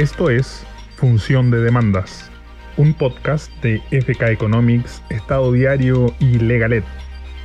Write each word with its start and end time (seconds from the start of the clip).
Esto 0.00 0.30
es 0.30 0.64
Función 0.96 1.50
de 1.50 1.60
Demandas, 1.60 2.30
un 2.78 2.94
podcast 2.94 3.52
de 3.60 3.82
FK 3.90 4.30
Economics, 4.30 5.02
Estado 5.10 5.52
Diario 5.52 6.14
y 6.18 6.38
Legalet, 6.38 6.86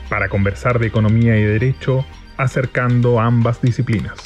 para 0.07 0.29
conversar 0.29 0.79
de 0.79 0.88
economía 0.88 1.38
y 1.38 1.44
derecho 1.44 2.05
acercando 2.38 3.20
ambas 3.20 3.62
disciplinas. 3.62 4.18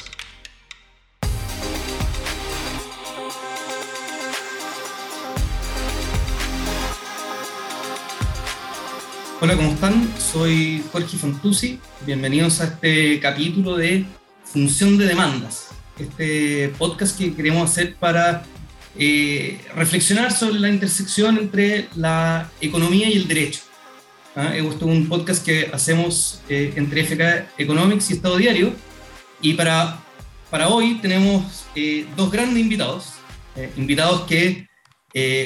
Hola, 9.40 9.56
¿cómo 9.56 9.72
están? 9.72 10.08
Soy 10.18 10.84
Jorge 10.92 11.16
Fantuzzi. 11.16 11.80
Bienvenidos 12.06 12.60
a 12.60 12.66
este 12.66 13.18
capítulo 13.18 13.76
de 13.76 14.04
Función 14.44 14.98
de 14.98 15.06
Demandas, 15.06 15.70
este 16.00 16.72
podcast 16.78 17.16
que 17.18 17.34
queremos 17.34 17.70
hacer 17.70 17.94
para 17.96 18.44
eh, 18.96 19.60
reflexionar 19.76 20.32
sobre 20.32 20.58
la 20.58 20.68
intersección 20.68 21.38
entre 21.38 21.88
la 21.94 22.50
economía 22.60 23.08
y 23.08 23.16
el 23.16 23.28
derecho. 23.28 23.60
¿Ah? 24.34 24.54
Es 24.56 24.62
un 24.62 25.08
podcast 25.08 25.44
que 25.44 25.70
hacemos 25.72 26.40
eh, 26.48 26.72
entre 26.76 27.04
FK 27.04 27.50
Economics 27.58 28.10
y 28.10 28.14
Estado 28.14 28.36
Diario. 28.36 28.72
Y 29.40 29.54
para, 29.54 30.00
para 30.50 30.68
hoy 30.68 30.98
tenemos 31.00 31.66
eh, 31.74 32.06
dos 32.16 32.30
grandes 32.30 32.58
invitados, 32.62 33.14
invitados 33.76 34.22
que 34.22 34.68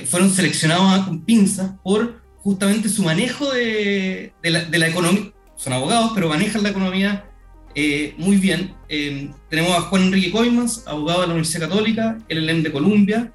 fueron 0.06 0.30
seleccionados 0.30 1.06
con 1.06 1.24
pinzas 1.24 1.72
por 1.82 2.22
justamente 2.38 2.88
su 2.88 3.02
manejo 3.02 3.50
de, 3.50 4.32
de, 4.42 4.50
la, 4.50 4.64
de 4.64 4.78
la 4.78 4.88
economía. 4.88 5.32
Son 5.56 5.72
abogados, 5.72 6.12
pero 6.14 6.28
manejan 6.28 6.62
la 6.62 6.68
economía 6.68 7.24
eh, 7.74 8.14
muy 8.18 8.36
bien. 8.36 8.74
Eh, 8.88 9.30
tenemos 9.50 9.72
a 9.76 9.82
Juan 9.82 10.04
Enrique 10.04 10.30
Coimas, 10.30 10.84
abogado 10.86 11.22
de 11.22 11.26
la 11.26 11.32
Universidad 11.32 11.68
Católica, 11.68 12.18
LLM 12.28 12.62
de 12.62 12.72
Columbia, 12.72 13.32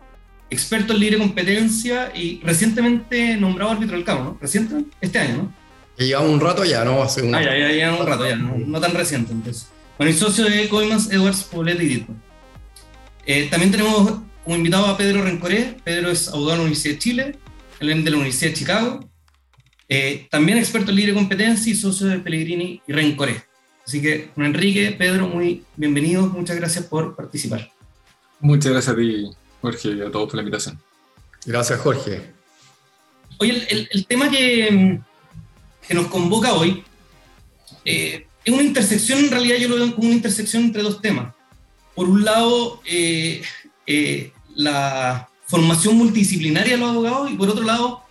experto 0.49 0.93
en 0.93 0.99
libre 0.99 1.18
competencia 1.18 2.12
y 2.15 2.40
recientemente 2.43 3.35
nombrado 3.35 3.71
árbitro 3.71 3.96
del 3.96 4.05
cabo, 4.05 4.23
¿no? 4.23 4.37
¿Reciente? 4.41 4.85
Este 5.01 5.20
año, 5.20 5.37
¿no? 5.37 5.59
llevamos 5.98 6.31
un 6.31 6.40
rato 6.40 6.63
ya, 6.63 6.85
¿no? 6.85 7.04
Hace 7.04 7.29
Ah, 7.34 7.43
ya, 7.43 7.57
ya 7.57 7.71
llevamos 7.71 8.01
un 8.01 8.07
rato 8.07 8.26
ya, 8.26 8.37
no, 8.37 8.79
tan 8.79 8.93
reciente 8.93 9.34
entonces. 9.34 9.68
Bueno, 9.98 10.13
y 10.13 10.15
socio 10.15 10.46
de 10.46 10.70
Coimas, 10.70 11.12
Edwards 11.12 11.43
Poblete 11.43 11.84
y 11.84 11.87
Ditman. 11.87 12.21
Eh, 13.26 13.48
también 13.51 13.70
tenemos 13.70 14.21
como 14.46 14.55
invitado 14.55 14.85
a 14.85 14.96
Pedro 14.96 15.24
Rencoré. 15.24 15.76
Pedro 15.84 16.09
es 16.09 16.29
abogado 16.29 16.51
de 16.51 16.55
la 16.55 16.62
Universidad 16.63 16.93
de 16.93 16.99
Chile, 16.99 17.35
LM 17.81 18.03
de 18.05 18.12
la 18.12 18.15
Universidad 18.15 18.51
de 18.51 18.57
Chicago. 18.57 19.09
también 20.31 20.57
experto 20.57 20.91
en 20.91 20.96
libre 20.96 21.13
competencia 21.13 21.70
y 21.70 21.76
socio 21.76 22.07
de 22.07 22.20
Pellegrini 22.20 22.81
y 22.87 22.93
Rencoré. 22.93 23.49
Así 23.90 24.04
que, 24.04 24.29
Juan 24.35 24.45
Enrique, 24.45 24.95
Pedro, 24.95 25.27
muy 25.27 25.63
bienvenidos, 25.76 26.32
muchas 26.32 26.55
gracias 26.57 26.85
por 26.85 27.15
participar. 27.15 27.71
Muchas 28.40 28.71
gracias 28.71 28.93
a 28.93 28.96
ti, 28.96 29.31
Jorge, 29.63 29.90
y 29.90 30.01
a 30.01 30.12
todos 30.12 30.27
por 30.27 30.35
la 30.35 30.43
invitación. 30.43 30.79
Gracias, 31.43 31.79
Jorge. 31.79 32.21
Oye, 33.40 33.65
el, 33.90 34.05
tema 34.05 34.29
que, 34.29 34.99
que, 35.87 35.93
nos 35.96 36.05
convoca 36.05 36.54
hoy 36.54 36.84
eh, 37.84 38.27
es 38.46 38.54
una 38.54 38.62
intersección, 38.62 39.21
en 39.21 39.31
realidad 39.31 39.57
yo 39.57 39.70
lo 39.70 39.77
veo 39.77 39.96
como 39.96 40.05
una 40.05 40.18
intersección 40.18 40.65
entre 40.65 40.84
dos 40.84 41.01
temas. 41.01 41.34
Por 41.96 42.07
un 42.07 42.24
lado, 42.24 42.84
eh, 42.85 43.41
eh, 43.87 44.31
la 44.53 45.27
formación 45.48 45.98
multidisciplinaria 45.98 46.74
de 46.74 46.79
los 46.79 46.91
abogados 46.91 47.31
y 47.31 47.34
por 47.34 47.49
otro 47.49 47.63
lado, 47.65 48.03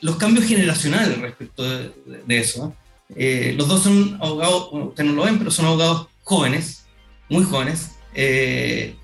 los 0.00 0.16
cambios 0.16 0.46
generacionales 0.46 1.18
respecto 1.18 1.64
de, 1.64 1.92
de 2.26 2.38
eso. 2.38 2.74
Eh, 3.16 3.54
los 3.56 3.68
dos 3.68 3.82
son 3.82 4.18
abogados, 4.20 4.68
ustedes 4.72 5.10
no 5.10 5.16
lo 5.16 5.24
ven, 5.24 5.38
pero 5.38 5.50
son 5.50 5.66
abogados 5.66 6.08
jóvenes, 6.22 6.84
muy 7.28 7.44
jóvenes, 7.44 7.92
eh, 8.14 8.94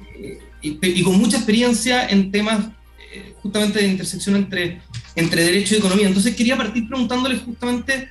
y, 0.60 1.02
con 1.02 1.18
mucha 1.18 1.36
experiencia 1.36 2.06
en 2.08 2.30
temas 2.30 2.66
eh, 3.12 3.34
justamente 3.42 3.80
de 3.80 3.88
intersección 3.88 4.36
entre, 4.36 4.80
entre 5.14 5.44
derecho 5.44 5.74
y 5.74 5.78
economía. 5.78 6.06
Entonces 6.06 6.34
quería 6.34 6.56
partir 6.56 6.88
preguntándoles 6.88 7.42
justamente 7.42 8.08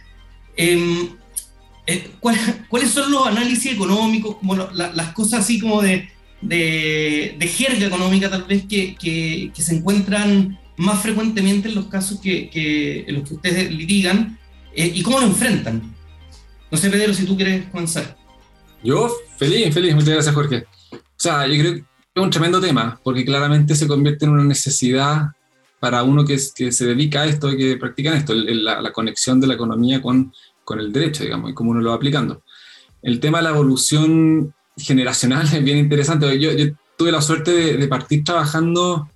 em, 0.55 1.09
¿cuáles 2.19 2.91
son 2.91 3.11
los 3.11 3.27
análisis 3.27 3.73
económicos, 3.73 4.37
como 4.37 4.55
las 4.55 5.13
cosas 5.13 5.41
así 5.41 5.59
como 5.59 5.81
de, 5.81 6.09
de, 6.41 7.47
jerga 7.47 7.87
económica 7.87 8.29
tal 8.29 8.43
vez 8.43 8.65
que, 8.65 8.95
que, 8.95 9.51
se 9.61 9.75
encuentran 9.75 10.59
más 10.77 11.01
frecuentemente 11.01 11.69
en 11.69 11.75
los 11.75 11.87
casos 11.87 12.19
que, 12.19 12.49
que, 12.49 13.01
en 13.07 13.15
los 13.15 13.27
que 13.27 13.35
ustedes 13.35 13.71
litigan 13.71 14.39
eh, 14.75 14.91
¿Y 14.93 15.01
cómo 15.03 15.19
lo 15.19 15.27
enfrentan? 15.27 15.81
No 16.71 16.77
sé, 16.77 16.89
Pedro, 16.89 17.13
si 17.13 17.25
tú 17.25 17.35
quieres 17.35 17.67
comenzar. 17.69 18.17
Yo, 18.83 19.15
feliz, 19.37 19.73
feliz, 19.73 19.93
muchas 19.93 20.09
gracias, 20.09 20.35
Jorge. 20.35 20.65
O 20.91 20.97
sea, 21.15 21.47
yo 21.47 21.53
creo 21.61 21.73
que 21.75 21.79
es 22.15 22.23
un 22.23 22.29
tremendo 22.29 22.59
tema, 22.59 22.99
porque 23.03 23.23
claramente 23.23 23.75
se 23.75 23.87
convierte 23.87 24.25
en 24.25 24.31
una 24.31 24.43
necesidad 24.43 25.29
para 25.79 26.03
uno 26.03 26.25
que, 26.25 26.37
que 26.55 26.71
se 26.71 26.85
dedica 26.85 27.21
a 27.21 27.25
esto 27.25 27.51
y 27.51 27.57
que 27.57 27.77
practica 27.77 28.15
esto, 28.15 28.33
la, 28.33 28.91
conexión 28.91 29.39
de 29.39 29.47
la 29.47 29.53
economía 29.53 30.01
con, 30.01 30.33
con 30.63 30.79
el 30.79 30.91
derecho, 30.91 31.23
digamos, 31.23 31.51
y 31.51 31.53
cómo 31.53 31.71
uno 31.71 31.81
lo 31.81 31.89
va 31.89 31.95
aplicando. 31.95 32.41
El 33.01 33.19
tema 33.19 33.39
de 33.39 33.43
la 33.45 33.49
evolución 33.51 34.53
generacional 34.77 35.47
es 35.53 35.63
bien 35.63 35.77
interesante. 35.77 36.39
Yo, 36.39 36.51
yo 36.51 36.73
tuve 36.97 37.11
la 37.11 37.21
suerte 37.21 37.51
de, 37.51 37.77
de 37.77 37.87
partir 37.87 38.23
trabajando 38.23 39.09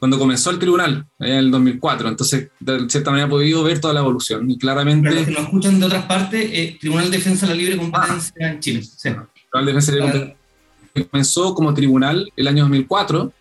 cuando 0.00 0.18
comenzó 0.18 0.50
el 0.50 0.58
tribunal, 0.58 1.06
en 1.18 1.34
el 1.34 1.50
2004. 1.50 2.08
Entonces, 2.08 2.48
de 2.58 2.88
cierta 2.88 3.10
manera, 3.10 3.28
he 3.28 3.30
podido 3.30 3.62
ver 3.62 3.80
toda 3.80 3.92
la 3.92 4.00
evolución. 4.00 4.50
Y 4.50 4.56
claramente. 4.56 5.10
Para 5.10 5.20
los 5.20 5.26
que 5.26 5.32
nos 5.34 5.42
escuchan 5.42 5.78
de 5.78 5.86
otras 5.86 6.06
partes, 6.06 6.50
eh, 6.52 6.78
Tribunal 6.80 7.10
de 7.10 7.18
Defensa 7.18 7.46
de 7.46 7.52
la 7.52 7.58
Libre 7.58 7.76
Competencia 7.76 8.50
en 8.50 8.60
Chile. 8.60 8.82
Sí. 8.82 9.10
Tribunal 9.10 9.66
de 9.66 9.66
Defensa 9.66 9.92
de 9.92 9.98
la 9.98 10.04
Libre 10.06 10.20
Competencia. 10.20 11.08
Comenzó 11.10 11.54
como 11.54 11.74
tribunal 11.74 12.32
el 12.34 12.48
año 12.48 12.62
2004, 12.62 13.32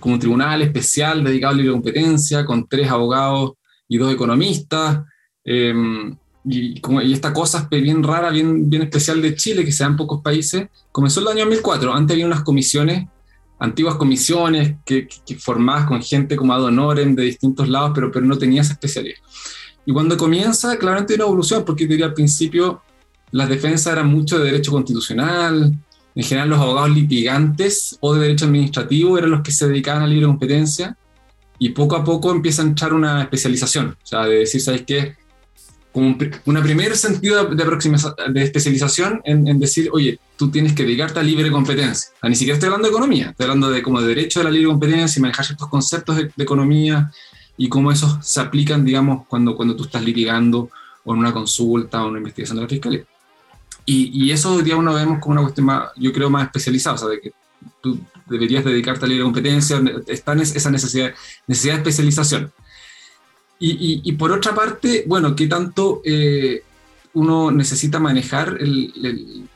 como 0.00 0.14
un 0.14 0.20
tribunal 0.20 0.62
especial 0.62 1.22
dedicado 1.22 1.52
a 1.52 1.56
la 1.56 1.62
libre 1.62 1.72
competencia, 1.74 2.44
con 2.46 2.66
tres 2.66 2.90
abogados 2.90 3.52
y 3.86 3.98
dos 3.98 4.12
economistas. 4.12 5.00
Em, 5.44 6.16
y, 6.44 6.80
como, 6.80 7.02
y, 7.02 7.12
esta 7.12 7.34
cosa 7.34 7.68
bien 7.70 8.02
rara, 8.02 8.30
bien, 8.30 8.70
bien 8.70 8.82
especial 8.82 9.20
de 9.20 9.34
Chile, 9.34 9.64
que 9.64 9.72
se 9.72 9.84
da 9.84 9.90
en 9.90 9.96
pocos 9.96 10.22
países, 10.22 10.68
comenzó 10.90 11.20
el 11.20 11.28
año 11.28 11.44
2004. 11.44 11.92
Antes 11.92 12.14
había 12.14 12.26
unas 12.26 12.42
comisiones 12.42 13.06
antiguas 13.58 13.96
comisiones 13.96 14.76
que, 14.84 15.08
que, 15.26 15.34
formadas 15.36 15.86
con 15.86 16.02
gente 16.02 16.36
como 16.36 16.52
Ad 16.52 16.64
honorem 16.64 17.14
de 17.14 17.24
distintos 17.24 17.68
lados, 17.68 17.92
pero, 17.94 18.10
pero 18.10 18.24
no 18.24 18.38
tenía 18.38 18.62
esa 18.62 18.74
especialidad. 18.74 19.18
Y 19.84 19.92
cuando 19.92 20.16
comienza, 20.16 20.76
claramente 20.76 21.14
hay 21.14 21.16
una 21.16 21.26
evolución, 21.26 21.64
porque 21.64 21.86
diría 21.86 22.06
al 22.06 22.14
principio 22.14 22.82
las 23.30 23.48
defensas 23.48 23.92
eran 23.92 24.08
mucho 24.08 24.38
de 24.38 24.46
derecho 24.46 24.72
constitucional, 24.72 25.74
en 26.14 26.24
general 26.24 26.48
los 26.48 26.60
abogados 26.60 26.90
litigantes 26.90 27.96
o 28.00 28.14
de 28.14 28.20
derecho 28.20 28.46
administrativo 28.46 29.18
eran 29.18 29.30
los 29.30 29.42
que 29.42 29.52
se 29.52 29.68
dedicaban 29.68 30.02
a 30.02 30.06
libre 30.06 30.26
competencia, 30.26 30.96
y 31.58 31.70
poco 31.70 31.96
a 31.96 32.04
poco 32.04 32.30
empieza 32.30 32.62
a 32.62 32.66
entrar 32.66 32.92
una 32.92 33.22
especialización, 33.22 33.96
o 34.02 34.06
sea, 34.06 34.24
de 34.24 34.40
decir, 34.40 34.60
¿sabes 34.60 34.82
qué? 34.86 35.16
como 35.92 36.16
un 36.58 36.62
primer 36.62 36.96
sentido 36.96 37.46
de, 37.46 37.62
aproximación, 37.62 38.14
de 38.32 38.42
especialización 38.42 39.20
en, 39.24 39.58
decir, 39.58 39.88
oye, 39.92 40.18
tú 40.38 40.50
tienes 40.50 40.72
que 40.72 40.84
dedicarte 40.84 41.18
a 41.18 41.22
libre 41.22 41.50
competencia. 41.50 42.10
ni 42.22 42.36
siquiera 42.36 42.54
estoy 42.54 42.68
hablando 42.68 42.86
de 42.86 42.92
economía, 42.92 43.30
estoy 43.30 43.44
hablando 43.44 43.70
de 43.70 43.82
como 43.82 44.00
de 44.00 44.08
derecho 44.08 44.38
de 44.38 44.44
la 44.44 44.50
libre 44.50 44.68
competencia 44.68 45.18
y 45.18 45.22
manejar 45.22 45.44
ciertos 45.44 45.68
conceptos 45.68 46.16
de, 46.16 46.30
economía 46.38 47.10
y 47.56 47.68
cómo 47.68 47.90
esos 47.90 48.24
se 48.24 48.40
aplican, 48.40 48.84
digamos, 48.84 49.26
cuando, 49.26 49.56
cuando 49.56 49.74
tú 49.74 49.84
estás 49.84 50.02
litigando 50.02 50.70
o 51.04 51.12
en 51.12 51.18
una 51.18 51.32
consulta 51.32 51.98
o 51.98 52.04
en 52.04 52.10
una 52.10 52.18
investigación 52.18 52.56
de 52.56 52.62
la 52.62 52.68
fiscalía. 52.68 53.04
Y, 53.84 54.26
y 54.26 54.30
eso 54.30 54.54
hoy 54.54 54.62
día 54.62 54.76
uno 54.76 54.94
vemos 54.94 55.18
como 55.18 55.32
una 55.32 55.42
cuestión 55.42 55.66
más, 55.66 55.90
yo 55.96 56.12
creo, 56.12 56.30
más 56.30 56.44
especializada, 56.44 56.94
o 56.94 56.98
sea, 56.98 57.08
de 57.08 57.20
que 57.20 57.32
tú 57.82 57.98
deberías 58.26 58.64
dedicarte 58.64 59.06
a 59.06 59.08
libre 59.08 59.24
competencia, 59.24 59.82
está 60.06 60.34
en 60.34 60.40
esa 60.40 60.70
necesidad, 60.70 61.12
necesidad 61.48 61.74
de 61.74 61.78
especialización. 61.80 62.52
Y, 63.60 64.12
por 64.12 64.30
otra 64.30 64.54
parte, 64.54 65.02
bueno, 65.08 65.34
¿qué 65.34 65.48
tanto 65.48 66.00
eh, 66.04 66.62
uno 67.14 67.50
necesita 67.50 67.98
manejar 67.98 68.58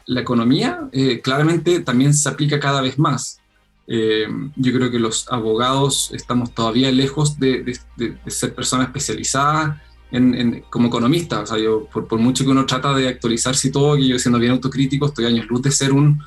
la 0.06 0.20
economía? 0.20 0.88
Eh, 0.92 1.20
claramente 1.20 1.80
también 1.80 2.14
se 2.14 2.28
aplica 2.28 2.60
cada 2.60 2.80
vez 2.80 2.98
más. 2.98 3.40
Eh, 3.86 4.26
yo 4.56 4.72
creo 4.72 4.90
que 4.90 4.98
los 4.98 5.30
abogados 5.30 6.10
estamos 6.12 6.54
todavía 6.54 6.90
lejos 6.90 7.38
de, 7.38 7.78
ser 8.26 8.54
personas 8.54 8.86
especializadas 8.88 9.80
en, 10.10 10.64
como 10.70 10.88
economistas. 10.88 11.42
O 11.42 11.46
sea, 11.46 11.58
yo, 11.58 11.86
por, 11.86 12.18
mucho 12.18 12.44
que 12.44 12.50
uno 12.50 12.66
trata 12.66 12.94
de 12.94 13.08
actualizarse 13.08 13.68
y 13.68 13.70
todo, 13.70 13.96
que 13.96 14.06
yo 14.06 14.18
siendo 14.18 14.38
bien 14.38 14.52
autocrítico, 14.52 15.06
estoy 15.06 15.26
años 15.26 15.46
luz 15.46 15.62
de 15.62 15.70
ser 15.70 15.92
un 15.92 16.22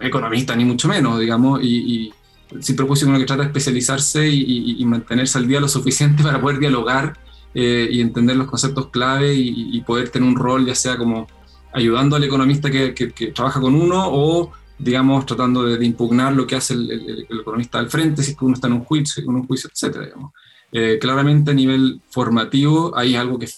economista, 0.00 0.54
ni 0.54 0.64
mucho 0.64 0.88
menos, 0.88 1.18
digamos, 1.18 1.60
y 1.62 2.12
siempre 2.60 2.86
puse 2.86 3.06
uno 3.06 3.18
que 3.18 3.24
trata 3.24 3.42
de 3.42 3.48
especializarse 3.48 4.28
y, 4.28 4.84
mantenerse 4.84 5.38
al 5.38 5.46
día 5.46 5.60
lo 5.60 5.68
suficiente 5.68 6.22
para 6.24 6.40
poder 6.40 6.58
dialogar 6.58 7.16
eh, 7.54 7.88
y 7.90 8.00
entender 8.00 8.36
los 8.36 8.46
conceptos 8.46 8.88
clave 8.88 9.34
y, 9.34 9.80
poder 9.82 10.10
tener 10.10 10.28
un 10.28 10.36
rol, 10.36 10.66
ya 10.66 10.74
sea 10.74 10.96
como 10.96 11.26
ayudando 11.72 12.16
al 12.16 12.24
economista 12.24 12.70
que, 12.70 12.92
trabaja 13.34 13.60
con 13.60 13.74
uno 13.74 14.04
o, 14.06 14.52
digamos, 14.78 15.26
tratando 15.26 15.64
de, 15.64 15.84
impugnar 15.84 16.34
lo 16.34 16.46
que 16.46 16.56
hace 16.56 16.74
el, 16.74 17.26
economista 17.30 17.78
al 17.78 17.90
frente, 17.90 18.22
si 18.22 18.32
es 18.32 18.36
que 18.36 18.44
uno 18.44 18.54
está 18.54 18.66
en 18.66 18.74
un 18.74 18.84
juicio, 18.84 19.22
en 19.22 19.30
un 19.30 19.46
juicio 19.46 19.70
etcétera. 19.72 20.08
Eh, 20.70 20.98
claramente 21.00 21.50
a 21.50 21.54
nivel 21.54 22.00
formativo 22.10 22.96
hay 22.96 23.16
algo 23.16 23.38
que 23.38 23.48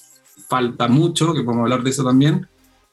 falta 0.48 0.88
mucho, 0.88 1.34
que 1.34 1.42
podemos 1.42 1.64
hablar 1.64 1.82
de 1.82 1.90
eso 1.90 2.04
también, 2.04 2.46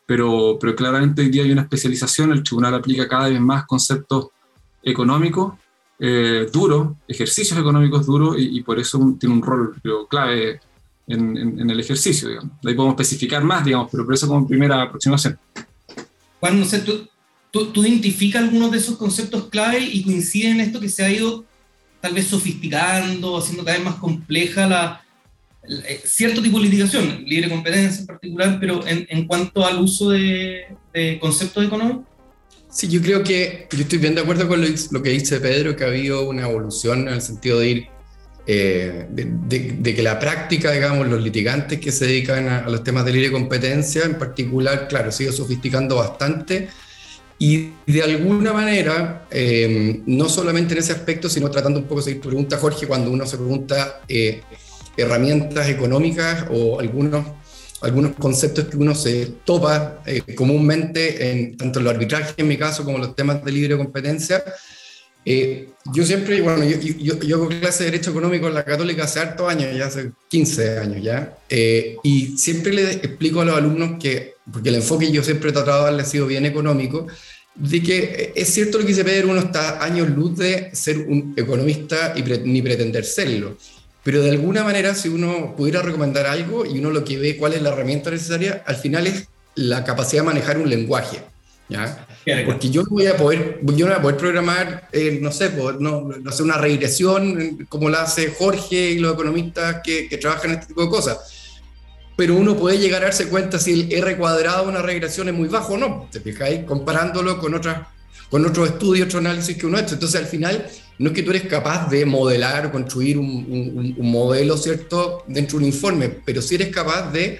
pero, 0.05 0.57
pero 0.59 0.75
claramente 0.75 1.21
hoy 1.21 1.29
día 1.29 1.43
hay 1.43 1.51
una 1.51 1.63
especialización, 1.63 2.31
el 2.31 2.43
tribunal 2.43 2.73
aplica 2.73 3.07
cada 3.07 3.29
vez 3.29 3.39
más 3.39 3.65
conceptos 3.65 4.29
económicos 4.81 5.53
eh, 5.99 6.47
duros, 6.53 6.95
ejercicios 7.07 7.59
económicos 7.59 8.05
duros, 8.05 8.35
y, 8.37 8.61
por 8.61 8.79
eso 8.79 9.15
tiene 9.19 9.35
un 9.35 9.41
rol 9.41 9.75
clave 10.09 10.59
en, 11.07 11.69
el 11.69 11.79
ejercicio, 11.79 12.27
digamos. 12.27 12.51
De 12.61 12.69
ahí 12.69 12.75
podemos 12.75 12.99
especificar 12.99 13.43
más, 13.43 13.65
digamos, 13.65 13.89
pero 13.91 14.05
por 14.05 14.13
eso 14.13 14.27
como 14.27 14.47
primera 14.47 14.81
aproximación. 14.81 15.37
Juan, 16.39 16.59
no 16.59 16.65
sé, 16.65 16.79
¿tú, 16.79 17.07
tú, 17.51 17.83
identificas 17.83 18.43
algunos 18.43 18.71
de 18.71 18.77
esos 18.77 18.97
conceptos 18.97 19.47
clave 19.49 19.79
y 19.79 20.03
coincide 20.03 20.49
en 20.49 20.61
esto 20.61 20.79
que 20.79 20.89
se 20.89 21.03
ha 21.03 21.09
ido 21.09 21.45
tal 22.01 22.13
vez 22.13 22.27
sofisticando, 22.27 23.37
haciendo 23.37 23.63
cada 23.63 23.77
vez 23.77 23.85
más 23.85 23.95
compleja 23.95 24.67
la, 24.67 25.03
eh, 25.67 26.01
cierto 26.05 26.41
tipo 26.41 26.57
de 26.57 26.65
litigación, 26.65 27.23
libre 27.25 27.49
competencia 27.49 28.01
en 28.01 28.07
particular, 28.07 28.57
pero 28.59 28.81
en, 28.87 29.25
cuanto 29.27 29.65
al 29.65 29.79
uso 29.79 30.11
de, 30.11 30.65
de, 30.93 31.19
conceptos 31.19 31.65
económicos? 31.65 32.05
Sí, 32.69 32.87
yo 32.87 33.01
creo 33.01 33.23
que 33.23 33.67
yo 33.71 33.79
estoy 33.79 33.97
bien 33.97 34.15
de 34.15 34.21
acuerdo 34.21 34.47
con 34.47 34.61
lo, 34.61 35.03
que 35.03 35.09
dice 35.09 35.39
Pedro, 35.39 35.75
que 35.75 35.83
ha 35.83 35.87
habido 35.87 36.27
una 36.29 36.47
evolución 36.47 37.07
en 37.07 37.15
el 37.15 37.21
sentido 37.21 37.59
de 37.59 37.69
ir, 37.69 37.87
eh, 38.47 39.05
de, 39.09 39.95
que 39.95 40.01
la 40.01 40.17
práctica, 40.17 40.71
digamos, 40.71 41.07
los 41.07 41.21
litigantes 41.21 41.79
que 41.79 41.91
se 41.91 42.07
dedican 42.07 42.47
a, 42.47 42.69
los 42.69 42.83
temas 42.83 43.05
de 43.05 43.11
libre 43.11 43.31
competencia, 43.31 44.03
en 44.05 44.17
particular, 44.17 44.87
claro, 44.87 45.11
sigue 45.11 45.31
sofisticando 45.31 45.97
bastante. 45.97 46.69
Y 47.39 47.71
de 47.85 48.01
alguna 48.01 48.53
manera, 48.53 49.27
eh, 49.29 50.01
no 50.07 50.27
solamente 50.27 50.73
en 50.73 50.79
ese 50.79 50.93
aspecto, 50.93 51.29
sino 51.29 51.51
tratando 51.51 51.79
un 51.79 51.85
poco 51.85 52.01
de 52.01 52.05
seguir 52.05 52.21
tu 52.21 52.29
pregunta, 52.29 52.57
Jorge, 52.57 52.87
cuando 52.87 53.11
uno 53.11 53.27
se 53.27 53.37
pregunta 53.37 54.01
herramientas 54.97 55.69
económicas 55.69 56.45
o 56.49 56.79
algunos, 56.79 57.25
algunos 57.81 58.15
conceptos 58.15 58.65
que 58.65 58.77
uno 58.77 58.95
se 58.95 59.27
topa 59.45 60.01
eh, 60.05 60.35
comúnmente, 60.35 61.31
en, 61.31 61.55
tanto 61.55 61.79
en 61.79 61.85
los 61.85 61.93
arbitrajes 61.93 62.33
en 62.37 62.47
mi 62.47 62.57
caso 62.57 62.83
como 62.83 62.97
en 62.97 63.03
los 63.03 63.15
temas 63.15 63.43
de 63.45 63.51
libre 63.51 63.77
competencia. 63.77 64.43
Eh, 65.29 65.67
yo 65.93 66.05
siempre, 66.05 66.39
bueno, 66.41 66.63
yo, 66.63 66.77
yo, 66.79 67.35
hago 67.35 67.49
clase 67.49 67.83
de 67.83 67.91
Derecho 67.91 68.11
Económico 68.11 68.47
en 68.47 68.53
la 68.53 68.63
Católica 68.63 69.03
hace 69.03 69.19
hartos 69.19 69.49
años, 69.49 69.75
ya 69.75 69.87
hace 69.87 70.11
15 70.29 70.79
años 70.79 71.03
ya, 71.03 71.37
eh, 71.49 71.97
y 72.01 72.37
siempre 72.37 72.71
le 72.71 72.91
explico 72.91 73.41
a 73.41 73.45
los 73.45 73.57
alumnos 73.57 73.99
que, 73.99 74.35
porque 74.49 74.69
el 74.69 74.75
enfoque 74.75 75.11
yo 75.11 75.21
siempre 75.23 75.49
he 75.49 75.53
tratado 75.53 75.79
de 75.79 75.85
darle 75.85 76.03
ha 76.03 76.05
sido 76.05 76.27
bien 76.27 76.45
económico, 76.45 77.07
de 77.55 77.83
que 77.83 78.31
es 78.35 78.53
cierto 78.53 78.77
lo 78.77 78.85
que 78.85 78.91
dice 78.91 79.03
Pedro, 79.03 79.31
uno 79.31 79.41
está 79.41 79.83
años 79.83 80.09
luz 80.09 80.37
de 80.37 80.69
ser 80.73 80.99
un 80.99 81.33
economista 81.35 82.13
y 82.15 82.21
ni 82.21 82.61
pretender 82.61 83.03
serlo 83.03 83.57
pero 84.07 84.21
de 84.23 84.29
alguna 84.29 84.63
manera 84.63 84.95
si 84.95 85.09
uno 85.09 85.53
pudiera 85.57 85.81
recomendar 85.81 86.27
algo 86.27 86.65
y 86.65 86.79
uno 86.79 86.91
lo 86.91 87.03
que 87.03 87.17
ve 87.17 87.35
cuál 87.35 87.51
es 87.51 87.61
la 87.61 87.73
herramienta 87.73 88.09
necesaria, 88.09 88.63
al 88.65 88.77
final 88.77 89.05
es 89.05 89.27
la 89.55 89.83
capacidad 89.83 90.21
de 90.21 90.27
manejar 90.27 90.57
un 90.57 90.69
lenguaje. 90.69 91.19
¿Ya? 91.69 92.07
Porque 92.45 92.69
yo 92.69 92.83
no 92.83 92.89
voy 92.89 93.07
a 93.07 93.17
poder, 93.17 93.59
yo 93.63 93.85
no 93.85 93.91
voy 93.91 93.99
a 93.99 94.01
poder 94.01 94.17
programar, 94.17 94.89
eh, 94.91 95.19
no 95.21 95.31
sé, 95.31 95.51
no, 95.79 96.01
no 96.01 96.31
sé, 96.31 96.43
una 96.43 96.57
regresión 96.57 97.65
como 97.69 97.89
la 97.89 98.03
hace 98.03 98.31
Jorge 98.31 98.91
y 98.91 98.99
los 98.99 99.13
economistas 99.13 99.81
que, 99.83 100.07
que 100.07 100.17
trabajan 100.17 100.51
en 100.51 100.59
este 100.59 100.67
tipo 100.67 100.83
de 100.83 100.89
cosas 100.89 101.37
pero 102.17 102.35
uno 102.35 102.57
puede 102.57 102.79
llegar 102.79 103.03
a 103.03 103.05
darse 103.05 103.29
cuenta 103.29 103.59
si 103.59 103.73
el 103.73 103.93
R 103.93 104.17
cuadrado 104.17 104.63
de 104.63 104.69
una 104.69 104.81
regresión 104.81 105.29
es 105.29 105.35
muy 105.35 105.47
bajo 105.47 105.75
o 105.75 105.77
no, 105.77 106.09
¿te 106.11 106.19
fijáis? 106.19 106.63
Comparándolo 106.65 107.37
con, 107.37 107.53
otras, 107.53 107.87
con 108.31 108.43
otros 108.43 108.69
estudios, 108.69 109.05
otros 109.05 109.23
análisis 109.23 109.55
que 109.55 109.67
uno 109.67 109.77
ha 109.77 109.81
hecho. 109.81 109.93
Entonces, 109.93 110.19
al 110.19 110.25
final, 110.25 110.67
no 110.97 111.09
es 111.09 111.15
que 111.15 111.21
tú 111.21 111.29
eres 111.29 111.43
capaz 111.43 111.87
de 111.91 112.07
modelar 112.07 112.65
o 112.65 112.71
construir 112.71 113.19
un, 113.19 113.95
modelo, 113.99 114.57
¿cierto?, 114.57 115.25
dentro 115.27 115.59
de 115.59 115.65
un 115.65 115.71
informe, 115.71 116.09
pero 116.09 116.41
sí 116.41 116.55
eres 116.55 116.69
capaz 116.69 117.11
de 117.11 117.39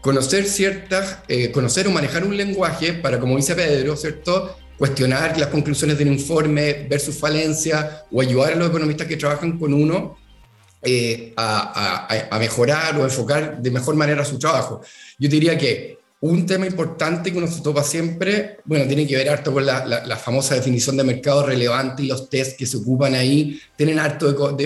conocer 0.00 0.46
ciertas, 0.46 1.18
eh, 1.28 1.50
conocer 1.50 1.86
o 1.88 1.90
manejar 1.90 2.24
un 2.24 2.36
lenguaje 2.36 2.94
para, 2.94 3.18
como 3.18 3.36
dice 3.36 3.54
Pedro, 3.54 3.96
¿cierto?, 3.96 4.56
cuestionar 4.78 5.36
las 5.38 5.48
conclusiones 5.48 5.98
del 5.98 6.08
informe, 6.08 6.86
ver 6.88 7.00
sus 7.00 7.16
falencias 7.16 8.04
o 8.12 8.20
ayudar 8.20 8.52
a 8.52 8.56
los 8.56 8.68
economistas 8.68 9.08
que 9.08 9.16
trabajan 9.16 9.58
con 9.58 9.74
uno 9.74 10.16
eh, 10.82 11.32
a, 11.36 12.38
mejorar 12.38 12.96
o 12.96 13.02
enfocar 13.02 13.60
de 13.60 13.70
mejor 13.72 13.96
manera 13.96 14.24
su 14.24 14.38
trabajo. 14.38 14.80
Yo 15.18 15.28
diría 15.28 15.58
que 15.58 15.98
un 16.20 16.46
tema 16.46 16.66
importante 16.66 17.32
que 17.32 17.38
uno 17.38 17.48
se 17.48 17.60
topa 17.60 17.82
siempre, 17.82 18.58
bueno, 18.64 18.86
tiene 18.86 19.06
que 19.06 19.16
ver 19.16 19.28
harto 19.28 19.52
con 19.52 19.66
la, 19.66 19.84
la, 19.84 20.16
famosa 20.16 20.54
definición 20.54 20.96
de 20.96 21.04
mercado 21.04 21.46
relevante 21.46 22.02
y 22.02 22.06
los 22.06 22.28
test 22.28 22.56
que 22.56 22.66
se 22.66 22.76
ocupan 22.76 23.14
ahí. 23.14 23.60
Tienen 23.76 23.98
harto 23.98 24.56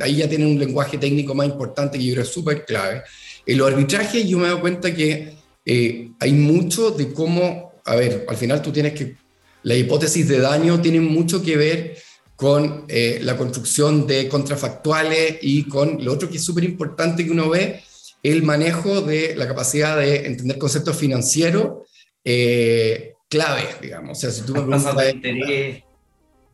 ahí 0.00 0.16
ya 0.16 0.28
tienen 0.28 0.48
un 0.48 0.58
lenguaje 0.58 0.98
técnico 0.98 1.34
más 1.34 1.46
importante 1.46 1.98
que 1.98 2.04
yo 2.04 2.12
creo 2.12 2.24
es 2.24 2.30
súper 2.32 2.66
clave. 2.66 3.02
En 3.46 3.58
los 3.58 3.70
arbitrajes 3.70 4.26
yo 4.26 4.38
me 4.38 4.44
he 4.44 4.48
dado 4.48 4.60
cuenta 4.60 4.94
que 4.94 5.34
eh, 5.64 6.10
hay 6.18 6.32
mucho 6.32 6.90
de 6.90 7.12
cómo, 7.12 7.72
a 7.84 7.94
ver, 7.96 8.24
al 8.28 8.36
final 8.36 8.62
tú 8.62 8.72
tienes 8.72 8.92
que, 8.94 9.16
la 9.62 9.74
hipótesis 9.74 10.28
de 10.28 10.40
daño 10.40 10.80
tiene 10.80 11.00
mucho 11.00 11.42
que 11.42 11.56
ver 11.56 11.96
con 12.36 12.84
eh, 12.88 13.20
la 13.22 13.36
construcción 13.36 14.06
de 14.06 14.28
contrafactuales 14.28 15.38
y 15.42 15.64
con 15.64 16.04
lo 16.04 16.12
otro 16.12 16.28
que 16.28 16.38
es 16.38 16.44
súper 16.44 16.64
importante 16.64 17.24
que 17.24 17.30
uno 17.30 17.48
ve 17.48 17.82
el 18.22 18.42
manejo 18.42 19.00
de 19.00 19.34
la 19.36 19.46
capacidad 19.46 19.96
de 19.96 20.26
entender 20.26 20.58
conceptos 20.58 20.96
financieros 20.96 21.88
eh, 22.24 23.14
claves, 23.28 23.80
digamos. 23.80 24.18
O 24.18 24.20
sea, 24.20 24.30
si 24.30 24.42
tú 24.42 24.54
me 24.54 24.62
preguntas... 24.62 24.96
De 24.96 25.10
interés, 25.10 25.82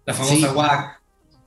la 0.05 0.15
famosa 0.15 0.53
WAC. 0.53 0.98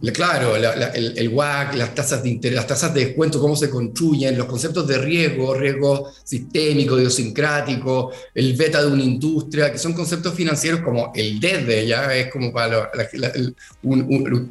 Claro, 0.09 0.56
el, 0.56 1.13
el, 1.15 1.30
WAC, 1.30 1.75
las 1.75 1.94
tasas 1.94 2.24
de 2.24 2.30
interés, 2.30 2.56
las 2.56 2.65
tasas 2.65 2.92
de 2.92 3.06
descuento, 3.06 3.39
cómo 3.39 3.56
se 3.56 3.69
construyen, 3.69 4.36
los 4.36 4.48
conceptos 4.48 4.88
de 4.88 4.98
riesgo, 4.98 5.53
riesgo 5.53 6.12
sistémico, 6.24 6.98
idiosincrático, 6.98 8.12
el 8.33 8.56
beta 8.56 8.81
de 8.81 8.88
una 8.88 9.03
industria, 9.03 9.71
que 9.71 9.77
son 9.77 9.94
conceptos 9.94 10.33
financieros 10.33 10.81
como 10.81 11.12
el 11.13 11.39
DED, 11.39 11.86
ya 11.86 12.15
es 12.15 12.31
como 12.31 12.51
para 12.51 12.89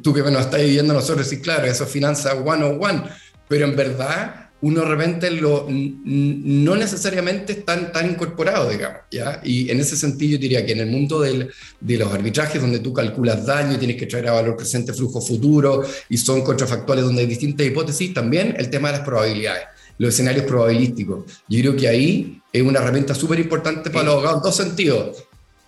tú 0.01 0.13
que 0.13 0.21
nos 0.21 0.41
estás 0.41 0.61
viviendo 0.61 0.93
nosotros, 0.93 1.27
sí, 1.27 1.41
claro, 1.41 1.65
eso 1.65 1.83
es 1.83 1.89
finanza 1.89 2.31
101, 2.31 3.09
pero 3.49 3.65
en 3.65 3.75
verdad 3.75 4.50
uno 4.61 4.81
de 4.81 4.87
repente 4.87 5.31
lo, 5.31 5.67
no 5.69 6.75
necesariamente 6.75 7.53
están 7.53 7.91
tan 7.91 8.11
incorporado, 8.11 8.69
digamos, 8.69 8.99
¿ya? 9.09 9.41
Y 9.43 9.69
en 9.71 9.79
ese 9.79 9.97
sentido 9.97 10.33
yo 10.33 10.37
diría 10.37 10.65
que 10.65 10.73
en 10.73 10.81
el 10.81 10.87
mundo 10.87 11.19
del, 11.19 11.51
de 11.79 11.97
los 11.97 12.13
arbitrajes, 12.13 12.61
donde 12.61 12.79
tú 12.79 12.93
calculas 12.93 13.45
daño 13.45 13.73
y 13.73 13.77
tienes 13.77 13.97
que 13.97 14.05
traer 14.05 14.27
a 14.27 14.33
valor 14.33 14.55
presente 14.55 14.93
flujo 14.93 15.19
futuro, 15.19 15.83
y 16.09 16.17
son 16.17 16.43
contrafactuales 16.43 17.03
donde 17.03 17.21
hay 17.21 17.27
distintas 17.27 17.65
hipótesis, 17.65 18.13
también 18.13 18.55
el 18.57 18.69
tema 18.69 18.91
de 18.91 18.97
las 18.97 19.05
probabilidades, 19.05 19.63
los 19.97 20.13
escenarios 20.13 20.45
probabilísticos. 20.45 21.25
Yo 21.49 21.59
creo 21.59 21.75
que 21.75 21.87
ahí 21.87 22.41
es 22.53 22.61
una 22.61 22.79
herramienta 22.79 23.15
súper 23.15 23.39
importante 23.39 23.89
para 23.89 24.05
los 24.05 24.13
abogados 24.13 24.37
en 24.37 24.43
dos 24.43 24.55
sentidos, 24.55 25.23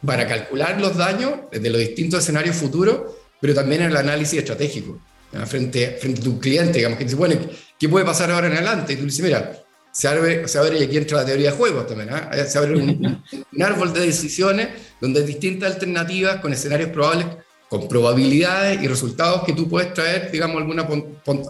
para 0.06 0.28
calcular 0.28 0.80
los 0.80 0.96
daños 0.98 1.32
de 1.52 1.70
los 1.70 1.80
distintos 1.80 2.20
escenarios 2.22 2.56
futuros, 2.56 3.02
pero 3.42 3.56
también 3.56 3.82
en 3.82 3.90
el 3.90 3.98
análisis 3.98 4.38
estratégico. 4.38 5.00
Frente, 5.48 5.98
frente 6.00 6.22
a 6.22 6.24
tu 6.24 6.40
cliente, 6.40 6.78
digamos, 6.78 7.00
que 7.00 7.06
dice, 7.06 7.16
bueno, 7.16 7.36
¿qué 7.84 7.90
puede 7.90 8.06
pasar 8.06 8.32
ahora 8.32 8.48
en 8.48 8.54
adelante? 8.54 8.94
Y 8.94 8.96
tú 8.96 9.04
dices, 9.04 9.26
mira, 9.26 9.62
se 9.92 10.08
abre, 10.08 10.48
se 10.48 10.58
abre 10.58 10.80
y 10.80 10.84
aquí 10.84 10.96
entra 10.96 11.18
la 11.18 11.26
teoría 11.26 11.52
de 11.52 11.58
juegos 11.58 11.86
también, 11.86 12.12
¿ah? 12.12 12.32
se 12.48 12.58
abre 12.58 12.78
un, 12.78 13.22
árbol 13.62 13.92
de 13.92 14.06
decisiones 14.06 14.70
donde 15.02 15.20
hay 15.20 15.26
distintas 15.26 15.74
alternativas 15.74 16.40
con 16.40 16.54
escenarios 16.54 16.92
probables, 16.92 17.28
con 17.68 17.90
probabilidades 17.90 18.82
y 18.82 18.88
resultados 18.88 19.44
que 19.44 19.52
tú 19.52 19.68
puedes 19.68 19.94
traer, 19.94 20.32
digamos, 20.32 20.62
alguna 20.62 20.88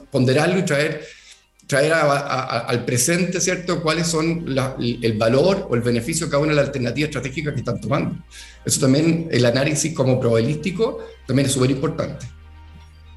ponderarlo 0.09 0.57
y 0.57 0.65
traer, 0.65 1.05
traer 1.67 1.93
al 1.93 2.83
presente, 2.83 3.39
¿cierto? 3.39 3.83
¿Cuáles 3.83 4.07
son 4.07 4.43
el 4.81 5.17
valor 5.19 5.67
o 5.69 5.75
el 5.75 5.81
beneficio 5.81 6.25
de 6.25 6.31
cada 6.31 6.41
una 6.41 6.53
de 6.53 6.55
las 6.55 6.65
alternativas 6.65 7.09
estratégicas 7.09 7.53
que 7.53 7.59
están 7.59 7.79
tomando? 7.79 8.23
Eso 8.65 8.79
también, 8.79 9.27
el 9.29 9.45
análisis 9.45 9.93
como 9.93 10.19
probabilístico, 10.19 11.05
también 11.27 11.45
es 11.45 11.53
súper 11.53 11.69
importante. 11.69 12.25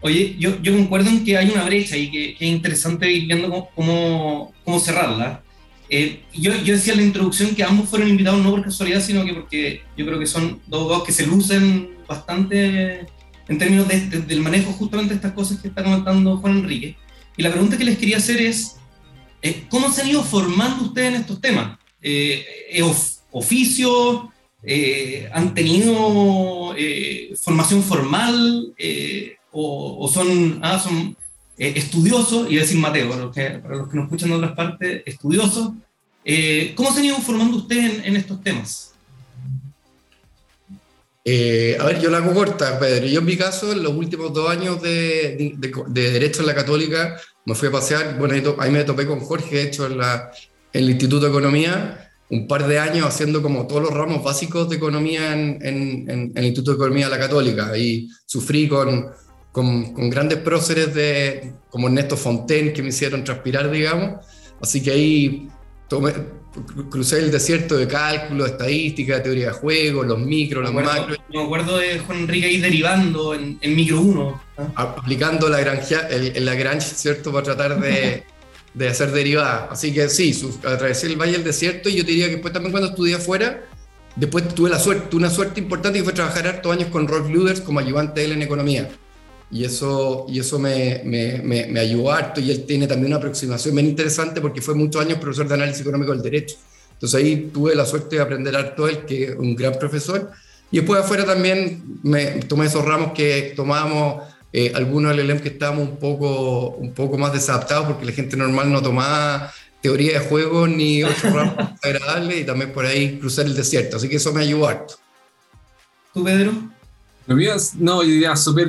Oye, 0.01 0.37
yo, 0.39 0.61
yo 0.63 0.73
concuerdo 0.73 1.11
en 1.11 1.25
que 1.25 1.37
hay 1.37 1.51
una 1.51 1.65
brecha 1.65 1.97
y 1.97 2.11
que, 2.11 2.31
es 2.33 2.43
interesante 2.43 3.11
ir 3.11 3.27
viendo 3.27 3.69
cómo, 3.75 4.53
cómo, 4.65 4.81
cerrarla. 4.81 5.43
Eh, 5.89 6.23
yo, 6.35 6.53
yo, 6.63 6.75
decía 6.75 6.93
en 6.93 7.01
la 7.01 7.07
introducción 7.07 7.55
que 7.55 7.65
ambos 7.65 7.89
fueron 7.89 8.09
invitados 8.09 8.43
no 8.43 8.51
por 8.51 8.63
casualidad, 8.63 9.01
sino 9.01 9.25
que 9.25 9.35
porque 9.35 9.83
yo 9.97 10.05
creo 10.05 10.19
que 10.19 10.27
son 10.27 10.61
dos 10.67 10.89
dos 10.89 11.05
que 11.05 11.13
se 11.13 11.27
lucen 11.27 11.91
bastante 12.07 13.07
en 13.49 13.59
términos 13.59 13.87
del 13.89 14.41
manejo 14.41 14.73
justamente 14.73 15.11
de 15.11 15.17
estas 15.17 15.33
cosas 15.33 15.61
que 15.61 15.69
está 15.69 15.83
comentando 15.83 16.37
Juan 16.39 16.59
Enrique. 16.59 16.97
Y 17.37 17.43
la 17.43 17.51
pregunta 17.51 17.79
que 17.79 17.85
les 17.85 17.99
quería 17.99 18.17
hacer 18.17 18.41
es, 18.41 18.77
eh, 19.43 19.65
¿cómo 19.69 19.91
se 19.93 20.03
han 20.03 20.09
ido 20.09 20.23
formando 20.25 20.85
ustedes 20.85 21.15
en 21.15 21.21
estos 21.21 21.41
temas? 21.41 21.79
Eh, 22.03 22.45
¿Oficio? 23.31 24.33
¿Han 25.33 25.55
tenido 25.55 26.75
formación 27.41 27.83
formal? 27.83 28.75
O, 29.57 30.09
son, 30.09 30.61
ah, 30.63 30.79
son 30.79 31.17
eh, 31.59 31.73
estudiosos, 31.77 32.51
y 32.51 32.57
decir 32.57 32.79
Mateo, 32.79 33.09
para 33.09 33.23
los, 33.23 33.35
que, 33.35 33.51
para 33.51 33.77
los 33.77 33.89
que 33.89 33.97
nos 33.97 34.05
escuchan 34.05 34.29
de 34.29 34.35
otras 34.37 34.53
partes, 34.53 35.03
estudiosos. 35.07 35.71
Eh, 36.25 36.73
¿Cómo 36.75 36.93
se 36.93 37.01
han 37.01 37.07
ido 37.07 37.17
formando 37.19 37.57
ustedes 37.57 38.05
en, 38.05 38.17
estos 38.17 38.43
temas? 38.43 38.93
Eh, 41.25 41.77
a 41.81 41.85
ver, 41.87 42.01
yo 42.01 42.11
la 42.11 42.19
hago 42.19 42.35
corta, 42.35 42.79
Pedro. 42.79 43.07
Yo 43.07 43.21
en 43.21 43.25
mi 43.25 43.37
caso, 43.37 43.73
en 43.73 43.83
los 43.83 43.95
últimos 43.95 44.33
dos 44.33 44.51
años 44.51 44.83
de, 44.83 45.55
de, 45.57 46.11
Derecho 46.11 46.41
en 46.41 46.47
la 46.47 46.55
Católica, 46.55 47.17
me 47.47 47.55
fui 47.55 47.69
a 47.69 47.73
pasear, 47.73 48.19
bueno, 48.19 48.35
ahí 48.59 48.71
me 48.71 48.85
topé 48.85 49.07
con 49.07 49.21
Jorge, 49.21 49.63
hecho, 49.63 49.87
en, 49.87 49.99
la, 49.99 50.31
en 50.73 50.85
el 50.85 50.91
Instituto 50.91 51.25
de 51.25 51.31
Economía, 51.31 52.13
un 52.29 52.47
par 52.47 52.67
de 52.67 52.79
años 52.79 53.07
haciendo 53.07 53.41
como 53.41 53.67
todos 53.67 53.83
los 53.83 53.93
ramos 53.93 54.23
básicos 54.23 54.69
de 54.69 54.77
economía 54.77 55.33
en, 55.33 55.59
en, 55.63 56.11
en 56.11 56.33
el 56.35 56.45
Instituto 56.45 56.73
de 56.73 56.77
Economía 56.77 57.07
de 57.07 57.13
la 57.13 57.21
Católica. 57.21 57.71
Ahí 57.71 58.09
sufrí 58.27 58.69
con, 58.69 59.07
con, 59.57 59.95
con, 59.95 60.11
grandes 60.11 60.37
próceres 60.41 60.95
de, 60.95 61.55
como 61.71 61.87
Ernesto 61.87 62.15
Fontaine 62.15 62.75
que 62.75 62.83
me 62.83 62.91
hicieron 62.91 63.25
transpirar, 63.25 63.71
digamos. 63.71 64.23
Así 64.61 64.83
que 64.83 64.91
ahí 64.91 65.49
tomé, 65.89 66.13
crucé 66.91 67.21
el 67.21 67.31
desierto 67.31 67.79
de 67.79 67.89
cálculo, 67.89 68.45
estadística, 68.45 69.23
teoría 69.23 69.47
de 69.47 69.53
juego, 69.53 70.03
los 70.03 70.19
micros, 70.19 70.63
los 70.63 70.75
macros. 70.75 71.19
Me 71.33 71.43
acuerdo 71.43 71.79
de 71.79 72.01
Juan 72.01 72.19
Enrique 72.19 72.49
ahí 72.49 72.61
derivando 72.61 73.33
en, 73.33 73.57
en 73.63 73.75
micro 73.75 74.03
1. 74.03 74.43
¿ah? 74.59 74.95
Aplicando 74.99 75.49
la 75.49 75.61
granja, 75.61 76.07
el, 76.11 76.45
la 76.45 76.55
granja, 76.55 76.89
¿cierto? 76.89 77.33
Para 77.33 77.45
tratar 77.45 77.81
de, 77.81 78.25
de 78.75 78.89
hacer 78.89 79.11
derivadas. 79.11 79.69
Así 79.71 79.91
que 79.91 80.11
sí, 80.11 80.39
atravesé 80.67 81.07
el 81.07 81.17
Valle 81.17 81.33
del 81.33 81.45
Desierto 81.45 81.89
y 81.89 81.97
yo 81.97 82.05
te 82.05 82.11
diría 82.11 82.27
que 82.27 82.33
después 82.33 82.53
también 82.53 82.73
cuando 82.73 82.91
estudié 82.91 83.15
afuera, 83.15 83.65
después 84.17 84.55
tuve 84.55 84.69
la 84.69 84.79
suerte, 84.79 85.17
una 85.17 85.31
suerte 85.31 85.61
importante 85.61 85.99
que 85.99 86.05
fue 86.05 86.13
trabajar 86.13 86.47
hartos 86.47 86.71
años 86.71 86.91
con 86.91 87.09
Rolf 87.09 87.31
Luders 87.31 87.63
como 87.63 87.81
ayudante 87.81 88.21
de 88.21 88.27
él 88.27 88.33
en 88.33 88.43
economía. 88.43 88.91
Y 89.51 89.65
eso, 89.65 90.27
y 90.29 90.41
eso 90.41 90.59
me, 90.59 91.03
me, 91.05 91.41
me, 91.43 91.81
ayudó 91.81 92.11
harto 92.11 92.41
y 92.41 92.51
él 92.51 92.65
tiene 92.67 92.89
también 92.89 93.13
una 93.13 93.17
aproximación 93.17 93.77
bien 93.77 93.87
interesante 93.87 94.41
porque 94.41 94.61
fue 94.61 94.75
muchos 94.75 95.01
años 95.01 95.19
profesor 95.19 95.47
de 95.47 95.55
análisis 95.55 95.83
económico 95.83 96.13
del 96.13 96.23
derecho. 96.23 96.57
Entonces 96.93 97.21
ahí 97.21 97.51
tuve 97.53 97.75
la 97.75 97.87
suerte 97.87 98.17
de 98.17 98.23
aprender 98.23 98.57
harto 98.57 98.89
él, 98.89 99.05
que 99.07 99.25
es 99.25 99.37
un 99.37 99.55
gran 99.55 99.75
profesor. 99.79 100.33
Y 100.71 100.79
después 100.79 101.01
afuera 101.01 101.25
también 101.25 102.01
me 102.03 102.27
tomé 102.43 102.67
esos 102.67 102.85
ramos 102.85 103.13
que 103.13 103.53
tomábamos 103.55 104.25
eh, 104.53 104.73
algunos 104.75 105.15
LLM 105.15 105.41
que 105.41 105.51
estábamos 105.51 105.89
un 105.89 105.97
poco, 105.97 106.71
un 106.71 106.93
poco 106.93 107.17
más 107.17 107.33
desadaptados 107.33 107.87
porque 107.87 108.07
la 108.07 108.13
gente 108.13 108.37
normal 108.37 108.73
no 108.73 108.83
tomaba 108.83 109.53
teoría 109.81 110.19
de 110.19 110.27
juegos 110.27 110.69
ni 110.71 111.05
otros 111.05 111.33
ramos 111.33 111.55
agradables 111.83 112.41
y 112.41 112.45
también 112.45 112.73
por 112.73 112.85
ahí 112.85 113.19
cruzar 113.19 113.47
el 113.47 113.55
desierto. 113.55 113.99
Así 113.99 114.09
que 114.09 114.17
eso 114.17 114.33
me 114.33 114.41
ayudó 114.41 114.67
harto. 114.67 114.95
¿Tú, 116.13 116.25
Pedro? 116.25 116.53
No, 117.27 118.03
yo 118.03 118.09
diría 118.09 118.37
súper 118.37 118.69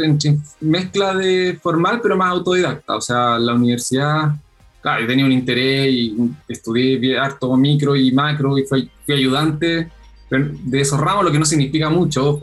mezcla 0.61 1.13
de 1.15 1.59
formal, 1.61 1.99
pero 2.01 2.17
más 2.17 2.31
autodidacta. 2.31 2.95
O 2.95 3.01
sea, 3.01 3.37
la 3.37 3.53
universidad, 3.53 4.35
claro, 4.81 5.05
tenía 5.05 5.25
un 5.25 5.31
interés 5.31 5.91
y 5.91 6.17
estudié 6.47 7.17
harto 7.19 7.55
micro 7.55 7.95
y 7.95 8.11
macro 8.11 8.57
y 8.57 8.63
fui, 8.63 8.89
fui 9.05 9.15
ayudante 9.15 9.91
de 10.29 10.81
esos 10.81 10.99
ramos, 10.99 11.23
lo 11.23 11.31
que 11.31 11.39
no 11.39 11.45
significa 11.45 11.89
mucho, 11.89 12.39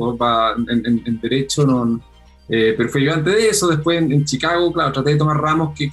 en 0.68 1.20
derecho 1.20 1.66
no 1.66 2.00
eh, 2.48 2.74
pero 2.76 2.88
fue 2.90 3.02
yo 3.02 3.14
antes 3.14 3.34
de 3.34 3.48
eso, 3.48 3.68
después 3.68 4.02
en, 4.02 4.24
Chicago, 4.24 4.70
claro, 4.72 4.92
traté 4.92 5.10
de 5.10 5.16
tomar 5.16 5.40
ramos 5.40 5.74
que, 5.76 5.90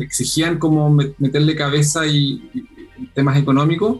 exigían 0.00 0.58
como 0.58 0.90
meterle 1.18 1.56
cabeza 1.56 2.06
y, 2.06 2.68
temas 3.14 3.38
económicos, 3.38 3.98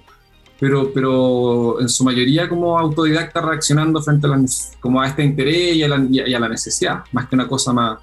pero, 0.60 0.92
pero 0.92 1.80
en 1.80 1.88
su 1.88 2.04
mayoría 2.04 2.48
como 2.48 2.78
autodidacta 2.78 3.40
reaccionando 3.40 4.02
frente 4.02 4.26
a, 4.26 4.30
la, 4.30 4.44
como 4.80 5.00
a 5.00 5.06
este 5.06 5.22
interés 5.22 5.76
y 5.76 5.82
a, 5.82 5.88
la, 5.88 6.06
y 6.10 6.34
a, 6.34 6.40
la, 6.40 6.48
necesidad, 6.48 7.04
más 7.12 7.28
que 7.28 7.36
una 7.36 7.46
cosa 7.46 7.72
más, 7.72 7.98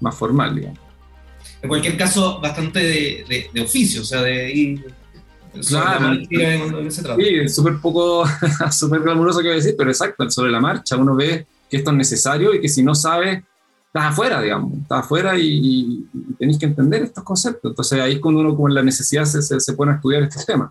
más 0.00 0.14
formal, 0.14 0.54
digamos. 0.54 0.78
En 1.60 1.68
cualquier 1.68 1.96
caso, 1.96 2.40
bastante 2.40 2.78
de, 2.78 3.50
de, 3.52 3.60
oficio, 3.60 4.02
o 4.02 4.04
sea, 4.04 4.22
de 4.22 4.52
ir... 4.52 4.94
Claro, 5.66 6.14
sí, 6.30 7.48
súper 7.48 7.78
poco, 7.78 8.24
súper 8.70 9.00
glamuroso 9.00 9.40
que 9.40 9.46
voy 9.46 9.54
a 9.54 9.56
decir, 9.56 9.74
pero 9.76 9.90
exacto, 9.90 10.30
sobre 10.30 10.52
la 10.52 10.60
marcha 10.60 10.96
uno 10.96 11.16
ve 11.16 11.46
que 11.68 11.78
esto 11.78 11.90
es 11.90 11.96
necesario 11.96 12.54
y 12.54 12.60
que 12.60 12.68
si 12.68 12.82
no 12.82 12.94
sabes, 12.94 13.42
estás 13.86 14.12
afuera, 14.12 14.40
digamos, 14.40 14.78
estás 14.82 15.00
afuera 15.00 15.36
y, 15.36 16.06
tenéis 16.38 16.58
que 16.58 16.66
entender 16.66 17.02
estos 17.02 17.24
conceptos. 17.24 17.72
Entonces 17.72 18.00
ahí 18.00 18.14
es 18.14 18.20
cuando 18.20 18.40
uno 18.40 18.56
con 18.56 18.72
la 18.72 18.82
necesidad 18.82 19.24
se, 19.24 19.42
se, 19.42 19.72
pone 19.72 19.92
a 19.92 19.94
estudiar 19.96 20.22
estos 20.24 20.46
temas, 20.46 20.70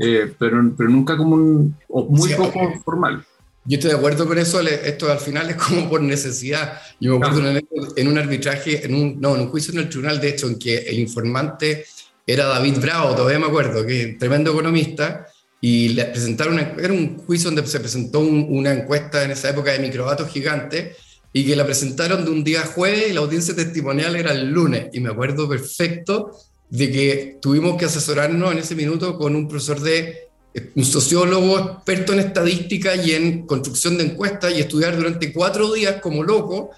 eh, 0.00 0.32
pero, 0.38 0.72
pero 0.76 0.88
nunca 0.88 1.16
como 1.16 1.34
un, 1.34 1.76
o 1.88 2.06
muy 2.06 2.32
poco 2.34 2.80
formal. 2.84 3.24
Yo 3.66 3.76
estoy 3.76 3.90
de 3.90 3.96
acuerdo 3.98 4.26
con 4.26 4.38
eso, 4.38 4.60
esto 4.60 5.12
al 5.12 5.18
final 5.18 5.50
es 5.50 5.56
como 5.56 5.88
por 5.88 6.00
necesidad. 6.00 6.80
Yo 6.98 7.18
me 7.18 7.26
acuerdo 7.26 7.60
en, 7.96 8.08
un 8.08 8.18
arbitraje, 8.18 8.84
en 8.86 8.94
un, 8.94 9.20
no, 9.20 9.34
en 9.34 9.42
un 9.42 9.48
juicio 9.48 9.72
en 9.74 9.80
el 9.80 9.88
tribunal, 9.90 10.20
de 10.20 10.30
hecho, 10.30 10.46
en 10.46 10.58
que 10.58 10.78
el 10.78 10.98
informante 10.98 11.84
era 12.26 12.46
David 12.46 12.78
Bravo, 12.80 13.14
todavía 13.14 13.38
me 13.38 13.46
acuerdo, 13.46 13.84
que 13.86 14.16
tremendo 14.18 14.52
economista, 14.52 15.26
y 15.60 15.90
le 15.90 16.06
presentaron, 16.06 16.58
era 16.58 16.92
un 16.92 17.18
juicio 17.18 17.50
donde 17.50 17.66
se 17.66 17.80
presentó 17.80 18.20
una 18.20 18.72
encuesta 18.72 19.22
en 19.24 19.32
esa 19.32 19.50
época 19.50 19.72
de 19.72 19.80
microdatos 19.80 20.30
gigantes 20.30 20.96
y 21.32 21.44
que 21.44 21.54
la 21.54 21.66
presentaron 21.66 22.24
de 22.24 22.30
un 22.30 22.42
día 22.42 22.62
jueves 22.62 23.10
y 23.10 23.12
la 23.12 23.20
audiencia 23.20 23.54
testimonial 23.54 24.16
era 24.16 24.32
el 24.32 24.50
lunes. 24.50 24.88
Y 24.92 25.00
me 25.00 25.10
acuerdo 25.10 25.48
perfecto 25.48 26.30
de 26.70 26.90
que 26.90 27.38
tuvimos 27.42 27.76
que 27.76 27.84
asesorarnos 27.84 28.52
en 28.52 28.58
ese 28.58 28.74
minuto 28.74 29.18
con 29.18 29.34
un 29.34 29.48
profesor 29.48 29.80
de, 29.80 30.28
un 30.74 30.84
sociólogo 30.84 31.58
experto 31.58 32.12
en 32.12 32.20
estadística 32.20 32.94
y 32.96 33.12
en 33.12 33.46
construcción 33.46 33.98
de 33.98 34.04
encuestas 34.04 34.54
y 34.54 34.60
estudiar 34.60 34.96
durante 34.96 35.32
cuatro 35.32 35.72
días 35.72 35.96
como 36.00 36.22
loco 36.22 36.70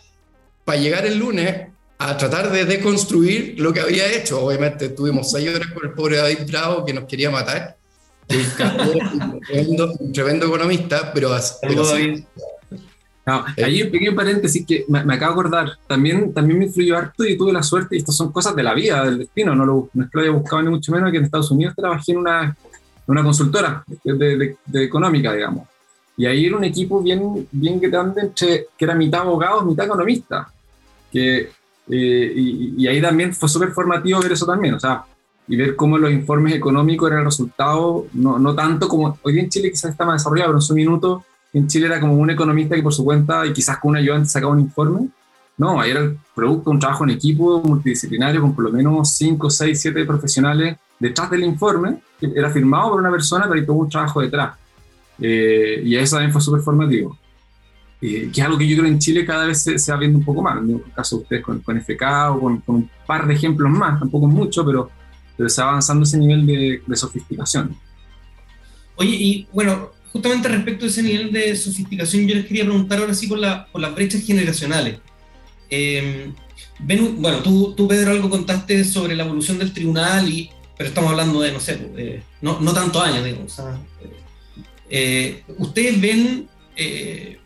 para 0.64 0.78
llegar 0.78 1.06
el 1.06 1.18
lunes 1.18 1.68
a 1.98 2.16
tratar 2.16 2.50
de 2.50 2.64
deconstruir 2.64 3.54
lo 3.58 3.72
que 3.72 3.80
había 3.80 4.10
hecho. 4.12 4.44
Obviamente 4.44 4.88
tuvimos 4.88 5.30
seis 5.30 5.48
horas 5.54 5.68
con 5.72 5.86
el 5.86 5.94
pobre 5.94 6.16
David 6.16 6.46
Bravo 6.46 6.84
que 6.84 6.92
nos 6.92 7.04
quería 7.04 7.30
matar. 7.30 7.76
Un 8.28 9.40
tremendo, 9.46 9.92
tremendo, 10.12 10.46
economista, 10.46 11.12
pero, 11.12 11.36
pero 11.60 11.84
no, 13.24 13.44
ahí 13.64 13.82
un 13.82 13.90
pequeño 13.90 14.16
paréntesis 14.16 14.66
que 14.66 14.84
me, 14.88 14.98
acabo 14.98 15.34
de 15.34 15.40
acordar, 15.40 15.78
también, 15.86 16.34
también 16.34 16.58
me 16.58 16.64
influyó 16.66 16.96
harto 16.96 17.24
y 17.24 17.36
tuve 17.36 17.52
la 17.52 17.62
suerte, 17.62 17.94
y 17.94 17.98
estas 17.98 18.16
son 18.16 18.32
cosas 18.32 18.56
de 18.56 18.64
la 18.64 18.74
vida, 18.74 19.04
del 19.04 19.18
destino, 19.18 19.54
no, 19.54 19.64
lo, 19.64 19.90
no 19.94 20.04
es 20.04 20.10
que 20.10 20.18
lo 20.18 20.22
haya 20.22 20.32
buscado 20.32 20.62
ni 20.62 20.70
mucho 20.70 20.90
menos, 20.90 21.10
que 21.12 21.18
en 21.18 21.24
Estados 21.24 21.50
Unidos 21.52 21.74
trabajé 21.76 22.12
en 22.12 22.18
una, 22.18 22.56
una 23.06 23.22
consultora 23.22 23.84
de, 24.02 24.56
de, 24.66 24.84
económica, 24.84 25.32
digamos. 25.32 25.68
Y 26.16 26.26
ahí 26.26 26.46
era 26.46 26.56
un 26.56 26.64
equipo 26.64 27.00
bien, 27.00 27.46
bien 27.52 27.80
grande, 27.80 28.22
entre, 28.22 28.66
que 28.76 28.84
era 28.84 28.94
mitad 28.94 29.20
abogados, 29.20 29.64
mitad 29.64 29.86
economista. 29.86 30.48
Que, 31.10 31.50
eh, 31.88 32.32
y, 32.36 32.74
y, 32.76 32.86
ahí 32.86 33.00
también 33.00 33.34
fue 33.34 33.48
súper 33.48 33.70
formativo 33.70 34.20
ver 34.20 34.32
eso 34.32 34.46
también. 34.46 34.74
O 34.74 34.80
sea, 34.80 35.04
y 35.48 35.56
ver 35.56 35.74
cómo 35.74 35.98
los 35.98 36.12
informes 36.12 36.54
económicos 36.54 37.08
eran 37.08 37.20
el 37.20 37.26
resultado, 37.26 38.06
no, 38.12 38.38
no 38.38 38.54
tanto 38.54 38.88
como 38.88 39.18
hoy 39.22 39.32
día 39.32 39.42
en 39.42 39.48
Chile 39.48 39.70
quizás 39.70 39.90
está 39.90 40.04
más 40.04 40.20
desarrollado, 40.20 40.50
pero 40.50 40.58
en 40.58 40.62
su 40.62 40.74
minuto 40.74 41.24
en 41.52 41.66
Chile 41.66 41.86
era 41.86 42.00
como 42.00 42.14
un 42.14 42.30
economista 42.30 42.74
que 42.74 42.82
por 42.82 42.94
su 42.94 43.04
cuenta 43.04 43.46
y 43.46 43.52
quizás 43.52 43.78
con 43.78 43.90
un 43.90 43.96
ayudante 43.96 44.28
sacaba 44.28 44.52
un 44.52 44.60
informe. 44.60 45.08
No, 45.58 45.80
ahí 45.80 45.90
era 45.90 46.00
el 46.00 46.18
producto 46.34 46.70
de 46.70 46.74
un 46.74 46.80
trabajo 46.80 47.04
en 47.04 47.10
equipo 47.10 47.62
multidisciplinario 47.62 48.40
con 48.40 48.54
por 48.54 48.64
lo 48.64 48.72
menos 48.72 49.10
5, 49.12 49.50
6, 49.50 49.80
7 49.80 50.04
profesionales 50.04 50.76
detrás 50.98 51.30
del 51.30 51.44
informe, 51.44 52.00
que 52.18 52.32
era 52.34 52.50
firmado 52.50 52.90
por 52.90 53.00
una 53.00 53.10
persona, 53.10 53.44
pero 53.48 53.60
hay 53.60 53.66
todo 53.66 53.76
un 53.76 53.88
trabajo 53.88 54.20
detrás. 54.20 54.56
Eh, 55.20 55.82
y 55.84 55.94
eso 55.96 56.16
también 56.16 56.32
fue 56.32 56.40
súper 56.40 56.62
formativo. 56.62 57.18
Eh, 58.00 58.30
que 58.32 58.40
es 58.40 58.46
algo 58.46 58.58
que 58.58 58.66
yo 58.66 58.76
creo 58.76 58.88
en 58.88 58.98
Chile 58.98 59.24
cada 59.24 59.46
vez 59.46 59.62
se, 59.62 59.78
se 59.78 59.92
va 59.92 59.98
viendo 59.98 60.18
un 60.18 60.24
poco 60.24 60.42
más. 60.42 60.58
En 60.58 60.70
el 60.70 60.82
caso 60.94 61.16
de 61.16 61.22
ustedes 61.22 61.44
con, 61.44 61.60
con 61.60 61.80
FK 61.80 62.02
o 62.30 62.40
con, 62.40 62.60
con, 62.62 62.74
un 62.76 62.90
par 63.06 63.26
de 63.26 63.34
ejemplos 63.34 63.70
más, 63.70 64.00
tampoco 64.00 64.26
mucho, 64.26 64.64
pero 64.64 64.90
pero 65.36 65.46
está 65.46 65.68
avanzando 65.68 66.04
ese 66.04 66.18
nivel 66.18 66.46
de, 66.46 66.96
sofisticación. 66.96 67.76
Oye, 68.96 69.10
y 69.10 69.48
bueno, 69.52 69.90
justamente 70.12 70.48
respecto 70.48 70.84
a 70.84 70.88
ese 70.88 71.02
nivel 71.02 71.32
de 71.32 71.56
sofisticación, 71.56 72.26
yo 72.26 72.34
les 72.34 72.46
quería 72.46 72.64
preguntar 72.64 72.98
ahora 72.98 73.14
sí 73.14 73.26
por, 73.26 73.38
la, 73.38 73.68
las 73.74 73.94
brechas 73.94 74.22
generacionales. 74.24 74.98
Em, 75.70 76.34
bueno, 76.78 77.38
tú, 77.38 77.86
Pedro, 77.88 78.10
algo 78.10 78.28
contaste 78.28 78.84
sobre 78.84 79.16
la 79.16 79.24
evolución 79.24 79.58
del 79.58 79.72
tribunal, 79.72 80.28
y, 80.28 80.50
pero 80.76 80.88
estamos 80.88 81.10
hablando 81.10 81.40
de, 81.40 81.52
no 81.52 81.60
sé, 81.60 82.22
no, 82.40 82.60
no 82.60 82.72
tantos 82.72 83.02
años, 83.02 83.24
digamos. 83.24 83.60
Eh, 84.90 85.42
¿Ustedes 85.58 86.00
ven 86.00 86.48
eh, 86.76 87.38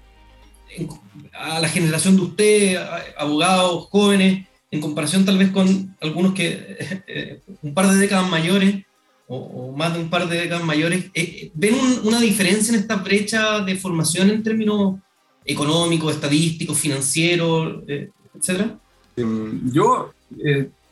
a 1.32 1.60
la 1.60 1.68
generación 1.68 2.16
de 2.16 2.22
ustedes, 2.22 2.80
abogados 3.16 3.86
jóvenes, 3.90 4.46
en 4.70 4.80
comparación 4.80 5.24
tal 5.24 5.38
vez 5.38 5.50
con 5.50 5.96
algunos 6.00 6.34
que 6.34 6.76
eh, 7.06 7.40
un 7.62 7.74
par 7.74 7.88
de 7.88 7.98
décadas 7.98 8.28
mayores 8.28 8.85
o, 9.28 9.74
más 9.76 9.92
de 9.92 10.00
un 10.00 10.10
par 10.10 10.28
de 10.28 10.38
décadas 10.38 10.64
mayores, 10.64 11.06
eh, 11.14 11.50
¿ven 11.54 11.74
una 12.04 12.20
diferencia 12.20 12.74
en 12.74 12.80
esta 12.80 12.96
brecha 12.96 13.60
de 13.60 13.76
formación 13.76 14.30
en 14.30 14.42
términos 14.42 14.96
económicos, 15.44 16.14
estadísticos, 16.14 16.78
financieros, 16.78 17.82
eh, 17.88 18.10
etcétera? 18.38 18.78
Em, 19.16 19.72
yo 19.72 20.12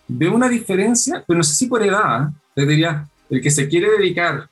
veo 0.08 0.34
una 0.34 0.48
diferencia, 0.48 1.22
pero 1.26 1.38
no 1.38 1.44
sé 1.44 1.54
si 1.54 1.66
por 1.66 1.82
edad, 1.82 2.28
te 2.54 2.66
diría, 2.66 3.08
el 3.30 3.40
que 3.40 3.50
se 3.50 3.68
quiere 3.68 3.90
dedicar 3.90 4.48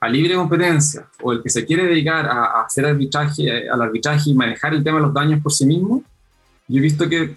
a 0.00 0.08
libre 0.08 0.34
competencia 0.34 1.06
o 1.22 1.32
el 1.32 1.42
que 1.42 1.50
se 1.50 1.64
quiere 1.64 1.86
dedicar 1.86 2.26
a, 2.26 2.44
a 2.44 2.64
hacer 2.64 2.86
arbitraje, 2.86 3.68
al 3.68 3.82
arbitraje 3.82 4.30
y 4.30 4.34
manejar 4.34 4.74
el 4.74 4.84
tema 4.84 4.98
de 4.98 5.04
los 5.04 5.14
daños 5.14 5.42
por 5.42 5.52
sí 5.52 5.66
mismo, 5.66 6.02
yo 6.68 6.78
he 6.78 6.82
visto 6.82 7.08
que 7.08 7.36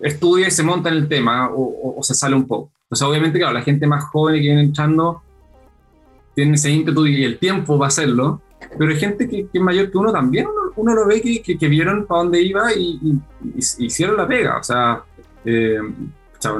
estudia 0.00 0.48
y 0.48 0.50
se 0.50 0.62
monta 0.62 0.88
en 0.88 0.96
el 0.96 1.08
tema 1.08 1.50
o, 1.52 1.98
se 2.02 2.14
sale 2.14 2.36
un 2.36 2.46
poco. 2.46 2.70
Entonces, 2.84 3.06
obviamente, 3.06 3.38
claro, 3.38 3.54
la 3.54 3.62
gente 3.62 3.86
más 3.86 4.04
joven 4.04 4.36
que 4.36 4.40
viene 4.40 4.62
entrando 4.62 5.22
tiene 6.38 6.54
ese 6.54 6.70
ímpetu 6.70 7.04
y 7.04 7.24
el 7.24 7.36
tiempo 7.36 7.76
va 7.76 7.86
a 7.86 7.88
hacerlo, 7.88 8.40
pero 8.78 8.92
hay 8.92 8.96
gente 8.96 9.28
que, 9.28 9.48
es 9.52 9.60
mayor 9.60 9.90
que 9.90 9.98
uno 9.98 10.12
también, 10.12 10.46
uno, 10.76 10.94
lo 10.94 11.04
ve 11.04 11.20
que, 11.20 11.68
vieron 11.68 12.06
para 12.06 12.22
dónde 12.22 12.40
iba 12.40 12.72
y, 12.72 13.20
hicieron 13.56 14.16
la 14.16 14.28
pega. 14.28 14.58
O 14.58 14.62
sea, 14.62 15.02
eh, 15.44 15.80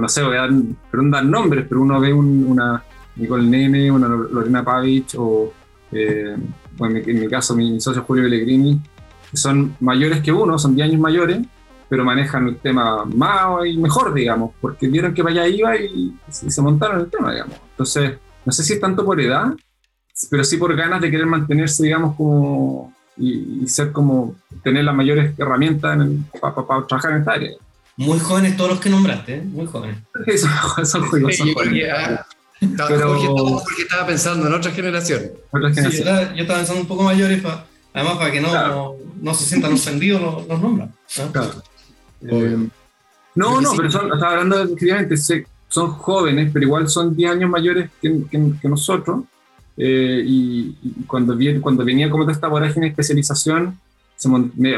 no 0.01 0.09
sé, 0.09 0.25
voy 0.25 0.37
a 0.37 0.49
dar, 0.49 1.25
nombres, 1.25 1.65
pero 1.69 1.81
uno 1.81 2.01
ve 2.01 2.13
una 2.13 2.83
Nicole 3.15 3.47
Nene, 3.47 3.89
una 3.89 4.09
Lorena 4.09 4.65
Pavich 4.65 5.15
o, 5.17 5.53
eh, 5.93 6.35
en, 6.81 7.21
mi, 7.21 7.29
caso, 7.29 7.55
mi, 7.55 7.81
socio 7.81 8.03
Julio 8.03 8.25
Pellegrini, 8.25 8.81
que 9.31 9.37
son 9.37 9.77
mayores 9.79 10.23
que 10.23 10.33
uno, 10.33 10.59
son 10.59 10.75
10 10.75 10.89
años 10.89 11.01
mayores, 11.01 11.39
pero 11.89 12.05
manejan 12.05 12.49
el 12.49 12.57
tema 12.57 13.05
más 13.05 13.65
y 13.65 13.79
mejor, 13.79 14.13
digamos, 14.13 14.55
porque 14.61 14.89
vieron 14.89 15.15
que 15.15 15.23
para 15.23 15.37
allá 15.37 15.47
iba 15.47 15.77
y, 15.77 16.17
y 16.43 16.51
se 16.51 16.63
montaron 16.63 17.03
el 17.03 17.09
tema, 17.09 17.31
digamos. 17.31 17.55
Entonces, 17.71 18.15
no 18.45 18.51
sé 18.51 18.65
si 18.65 18.73
es 18.73 18.81
tanto 18.81 19.05
por 19.05 19.21
edad, 19.21 19.55
pero 20.31 20.45
sí 20.45 20.57
por 20.57 20.75
ganas 20.75 21.01
de 21.01 21.11
querer 21.11 21.27
mantenerse, 21.27 21.85
digamos, 21.85 22.17
como 22.17 22.93
y, 23.17 23.67
ser 23.67 23.93
como 23.93 24.37
tener 24.63 24.85
las 24.85 24.95
mayores 24.95 25.39
herramientas 25.39 25.99
para 26.41 26.55
trabajar 26.87 27.13
en 27.13 27.19
esta 27.19 27.33
área. 27.33 27.51
Muy 27.97 28.19
jóvenes 28.19 28.57
todos 28.57 28.71
los 28.71 28.81
que 28.81 28.91
nombraste, 28.91 29.37
¿eh? 29.37 29.43
muy 29.43 29.67
jóvenes. 29.67 29.99
son, 30.41 30.87
son, 30.87 31.07
jóvenes. 31.07 31.37
Sí, 31.37 31.55
Pero, 32.89 33.63
estaba 33.79 34.07
pensando 34.07 34.47
en 34.47 34.55
otra 34.55 34.71
generación. 34.71 35.33
Otra 35.51 35.73
generación. 35.73 35.93
Sí, 35.93 36.37
yo, 36.37 36.43
estaba, 36.43 36.59
pensando 36.59 36.81
un 36.81 36.89
poco 36.89 37.03
mayores, 37.03 37.43
además 37.93 38.19
para 38.19 38.31
que 38.31 38.41
no, 38.41 38.97
no, 39.21 39.35
se 39.35 39.45
sientan 39.45 39.73
ofendidos 39.73 40.21
los, 40.21 40.47
los 40.47 40.61
nombres. 40.61 40.89
¿no? 41.19 41.33
Claro. 41.33 41.63
Eh, 42.23 42.69
no, 43.35 43.61
no, 43.61 43.73
pero 43.77 43.91
son, 43.91 44.13
estaba 44.13 44.33
hablando 44.33 44.63
efectivamente, 44.63 45.17
son 45.69 45.91
jóvenes, 45.91 46.51
pero 46.53 46.67
igual 46.67 46.89
son 46.89 47.15
10 47.15 47.33
años 47.33 47.51
mayores 47.51 47.91
que, 48.01 48.23
que, 48.31 48.53
que 48.61 48.69
nosotros. 48.69 49.25
Eh, 49.81 50.23
y, 50.27 50.75
cuando, 51.07 51.37
vi, 51.37 51.61
cuando 51.61 51.85
venía 51.85 52.11
como 52.11 52.25
toda 52.25 52.33
esta 52.33 52.49
vorágine 52.49 52.87
de 52.87 52.91
especialización, 52.91 53.79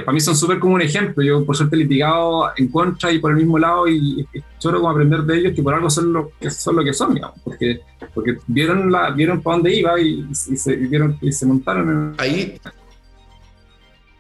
para 0.05 0.13
mí 0.13 0.21
son 0.21 0.37
súper 0.37 0.59
como 0.59 0.75
un 0.75 0.83
ejemplo. 0.83 1.23
Yo, 1.25 1.45
por 1.47 1.57
suerte, 1.57 1.77
litigado 1.77 2.51
en 2.57 2.69
contra 2.69 3.11
y 3.11 3.19
por 3.19 3.31
el 3.31 3.39
mismo 3.39 3.59
lado, 3.59 3.89
y, 3.89 4.27
choro 4.59 4.79
como 4.79 4.91
aprender 4.91 5.23
de 5.23 5.39
ellos 5.39 5.53
que 5.55 5.63
por 5.63 5.73
algo 5.73 5.89
son 5.89 6.13
lo 6.13 6.33
que 6.39 6.51
son, 6.51 6.77
lo 6.77 6.85
que 6.85 6.93
son 6.93 7.19
porque, 7.43 7.81
porque 8.13 8.37
vieron, 8.47 8.93
la, 8.93 9.11
vieron 9.11 9.41
para 9.41 9.57
dónde 9.57 9.75
iba 9.75 9.99
y, 9.99 10.27
se, 10.35 10.77
vieron, 10.77 11.17
y 11.23 11.33
se 11.33 11.47
montaron 11.47 11.89
en... 11.89 12.15
Ahí 12.19 12.61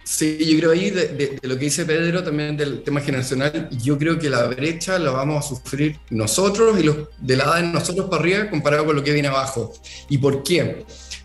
Sí, 0.02 0.38
yo 0.44 0.58
creo 0.58 0.70
ahí 0.72 0.90
de, 0.90 1.38
lo 1.42 1.56
que 1.56 1.66
dice 1.66 1.84
Pedro 1.84 2.24
también 2.24 2.56
del 2.56 2.82
tema 2.82 3.00
generacional, 3.00 3.68
yo 3.70 3.96
creo 3.98 4.18
que 4.18 4.28
la 4.28 4.46
brecha 4.46 4.98
la 4.98 5.12
vamos 5.12 5.44
a 5.44 5.48
sufrir 5.48 5.98
nosotros 6.10 6.78
y 6.80 6.82
los 6.82 6.96
de 7.18 7.36
la 7.36 7.44
edad 7.44 7.56
de 7.56 7.62
nosotros 7.68 8.08
para 8.10 8.22
arriba 8.22 8.50
comparado 8.50 8.86
con 8.86 8.96
lo 8.96 9.04
que 9.04 9.12
viene 9.12 9.28
abajo. 9.28 9.72
¿Y 10.08 10.18
por 10.18 10.42
qué? 10.42 10.84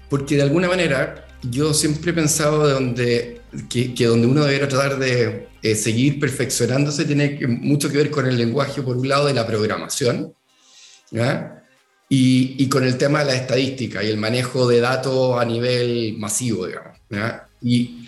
Porque 0.10 0.36
de 0.36 0.44
alguna 0.44 0.68
manera 0.68 1.26
yo 1.42 1.74
siempre 1.74 2.12
he 2.12 2.14
pensado 2.14 2.68
de 2.68 2.74
donde, 2.74 3.42
que, 3.70 4.06
donde 4.06 4.28
uno 4.28 4.44
debería 4.44 4.68
tratar 4.68 5.00
de 5.00 5.48
eh, 5.62 5.76
seguir 5.76 6.20
perfeccionándose 6.20 7.06
tiene 7.06 7.40
mucho 7.48 7.90
que 7.90 7.98
ver 7.98 8.12
con 8.12 8.26
el 8.28 8.38
lenguaje, 8.38 8.82
por 8.82 8.98
un 8.98 9.08
lado, 9.08 9.28
de 9.28 9.34
la 9.34 9.48
programación, 9.48 10.34
Y, 12.08 12.56
y, 12.64 12.70
con 12.70 12.84
el 12.84 12.98
tema 12.98 13.20
de 13.20 13.26
la 13.26 13.36
estadística 13.36 14.04
y 14.04 14.10
el 14.10 14.18
manejo 14.18 14.68
de 14.68 14.80
datos 14.80 15.42
a 15.42 15.46
nivel 15.46 16.16
masivo, 16.18 16.68
digamos. 16.68 17.00
Y, 17.62 18.08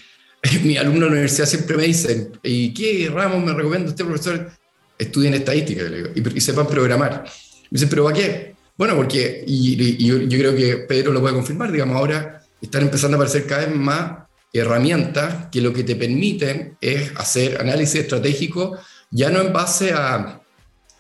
mi 0.64 0.78
alumno 0.78 1.02
de 1.02 1.06
la 1.06 1.12
universidad 1.14 1.48
siempre 1.48 1.78
me 1.78 1.84
dicen, 1.84 2.32
¿y 2.44 2.74
qué 2.74 3.10
ramos 3.14 3.44
me 3.44 3.54
recomienda 3.54 3.90
usted, 3.90 4.06
profesor? 4.06 4.52
Estudien 4.98 5.34
estadística 5.36 5.84
y, 6.16 6.42
sepan 6.42 6.68
programar. 6.68 7.24
Me 7.24 7.76
dicen, 7.76 7.90
¿pero 7.90 8.04
para 8.04 8.18
qué? 8.18 8.56
Bueno, 8.78 8.96
porque, 8.96 9.44
y, 9.46 10.06
yo, 10.06 10.18
creo 10.28 10.56
que 10.56 10.78
Pedro 10.88 11.12
lo 11.12 11.22
puede 11.22 11.36
confirmar, 11.36 11.72
digamos, 11.72 11.96
ahora 11.96 12.44
están 12.62 12.84
empezando 12.84 13.16
a 13.16 13.20
aparecer 13.20 13.46
cada 13.46 13.66
vez 13.66 13.76
más 13.76 14.12
herramientas 14.54 15.48
que 15.52 15.62
lo 15.62 15.74
que 15.74 15.84
te 15.84 15.96
permiten 15.96 16.78
es 16.82 17.12
hacer 17.16 17.60
análisis 17.62 18.02
estratégico 18.02 18.78
ya 19.12 19.30
no 19.30 19.42
en 19.42 19.54
base 19.54 19.94
a 19.94 20.42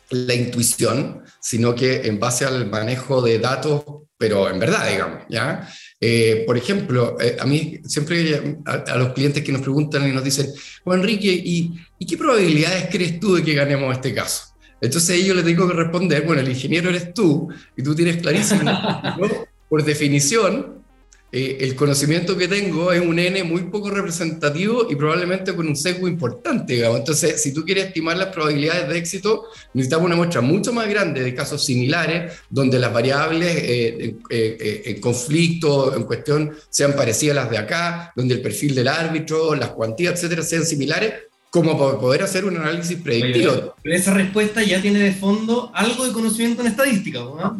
la 0.09 0.33
intuición, 0.33 1.23
sino 1.39 1.75
que 1.75 2.07
en 2.07 2.19
base 2.19 2.45
al 2.45 2.69
manejo 2.69 3.21
de 3.21 3.39
datos, 3.39 3.83
pero 4.17 4.49
en 4.49 4.59
verdad, 4.59 4.89
digamos, 4.89 5.23
¿ya? 5.29 5.67
Eh, 5.99 6.43
por 6.45 6.57
ejemplo, 6.57 7.17
eh, 7.19 7.37
a 7.39 7.45
mí 7.45 7.79
siempre 7.85 8.59
a, 8.65 8.97
los 8.97 9.13
clientes 9.13 9.43
que 9.43 9.51
nos 9.51 9.61
preguntan 9.61 10.07
y 10.07 10.11
nos 10.11 10.23
dicen, 10.23 10.47
Juan 10.83 10.99
Enrique, 10.99 11.31
¿y, 11.31 11.73
¿y, 11.97 12.05
qué 12.05 12.17
probabilidades 12.17 12.87
crees 12.91 13.19
tú 13.19 13.35
de 13.35 13.43
que 13.43 13.55
ganemos 13.55 13.95
este 13.95 14.13
caso? 14.13 14.55
Entonces 14.79 15.25
yo 15.25 15.33
les 15.33 15.43
tengo 15.43 15.67
que 15.67 15.73
responder, 15.73 16.23
bueno, 16.23 16.41
el 16.41 16.49
ingeniero 16.49 16.89
eres 16.89 17.13
tú 17.13 17.49
y 17.75 17.81
tú 17.81 17.95
tienes 17.95 18.17
clarísimo, 18.17 18.61
por 19.69 19.83
definición, 19.83 20.83
eh, 21.29 21.57
el 21.59 21.75
conocimiento 21.75 22.37
que 22.37 22.47
tengo 22.47 22.93
es 22.93 23.01
un 23.01 23.19
N 23.19 23.43
muy 23.43 23.63
poco 23.63 23.89
representativo 23.89 24.87
y 24.89 24.95
probablemente 24.95 25.53
con 25.53 25.67
un 25.67 25.75
sesgo 25.75 26.07
importante, 26.07 26.75
digamos. 26.75 26.99
Entonces, 26.99 27.41
si 27.41 27.53
tú 27.53 27.65
quieres 27.65 27.87
estimar 27.87 28.15
las 28.15 28.27
probabilidades 28.27 28.87
de 28.87 28.97
éxito, 28.97 29.43
necesitamos 29.73 30.05
una 30.05 30.15
muestra 30.15 30.39
mucho 30.39 30.71
más 30.71 30.87
grande 30.87 31.21
de 31.21 31.35
casos 31.35 31.65
similares, 31.65 32.33
donde 32.49 32.79
las 32.79 32.93
variables 32.93 33.57
eh, 33.57 34.15
eh, 34.29 34.81
en 34.85 35.01
conflicto, 35.01 35.93
en 35.97 36.03
cuestión, 36.03 36.55
sean 36.69 36.95
parecidas 36.95 37.37
a 37.37 37.41
las 37.41 37.51
de 37.51 37.57
acá, 37.57 38.13
donde 38.15 38.35
el 38.35 38.41
perfil 38.41 38.73
del 38.73 38.87
árbitro, 38.87 39.53
las 39.53 39.71
cuantías, 39.71 40.13
etcétera, 40.13 40.43
sean 40.43 40.65
similares, 40.65 41.13
como 41.49 41.77
para 41.77 41.99
poder 41.99 42.23
hacer 42.23 42.45
un 42.45 42.55
análisis 42.55 42.99
predictivo. 42.99 43.75
pero 43.83 43.95
esa 43.95 44.13
respuesta 44.13 44.63
ya 44.63 44.81
tiene 44.81 44.99
de 44.99 45.13
fondo 45.13 45.71
algo 45.73 46.05
de 46.05 46.13
conocimiento 46.13 46.61
en 46.61 46.67
estadística, 46.67 47.19
¿no? 47.19 47.59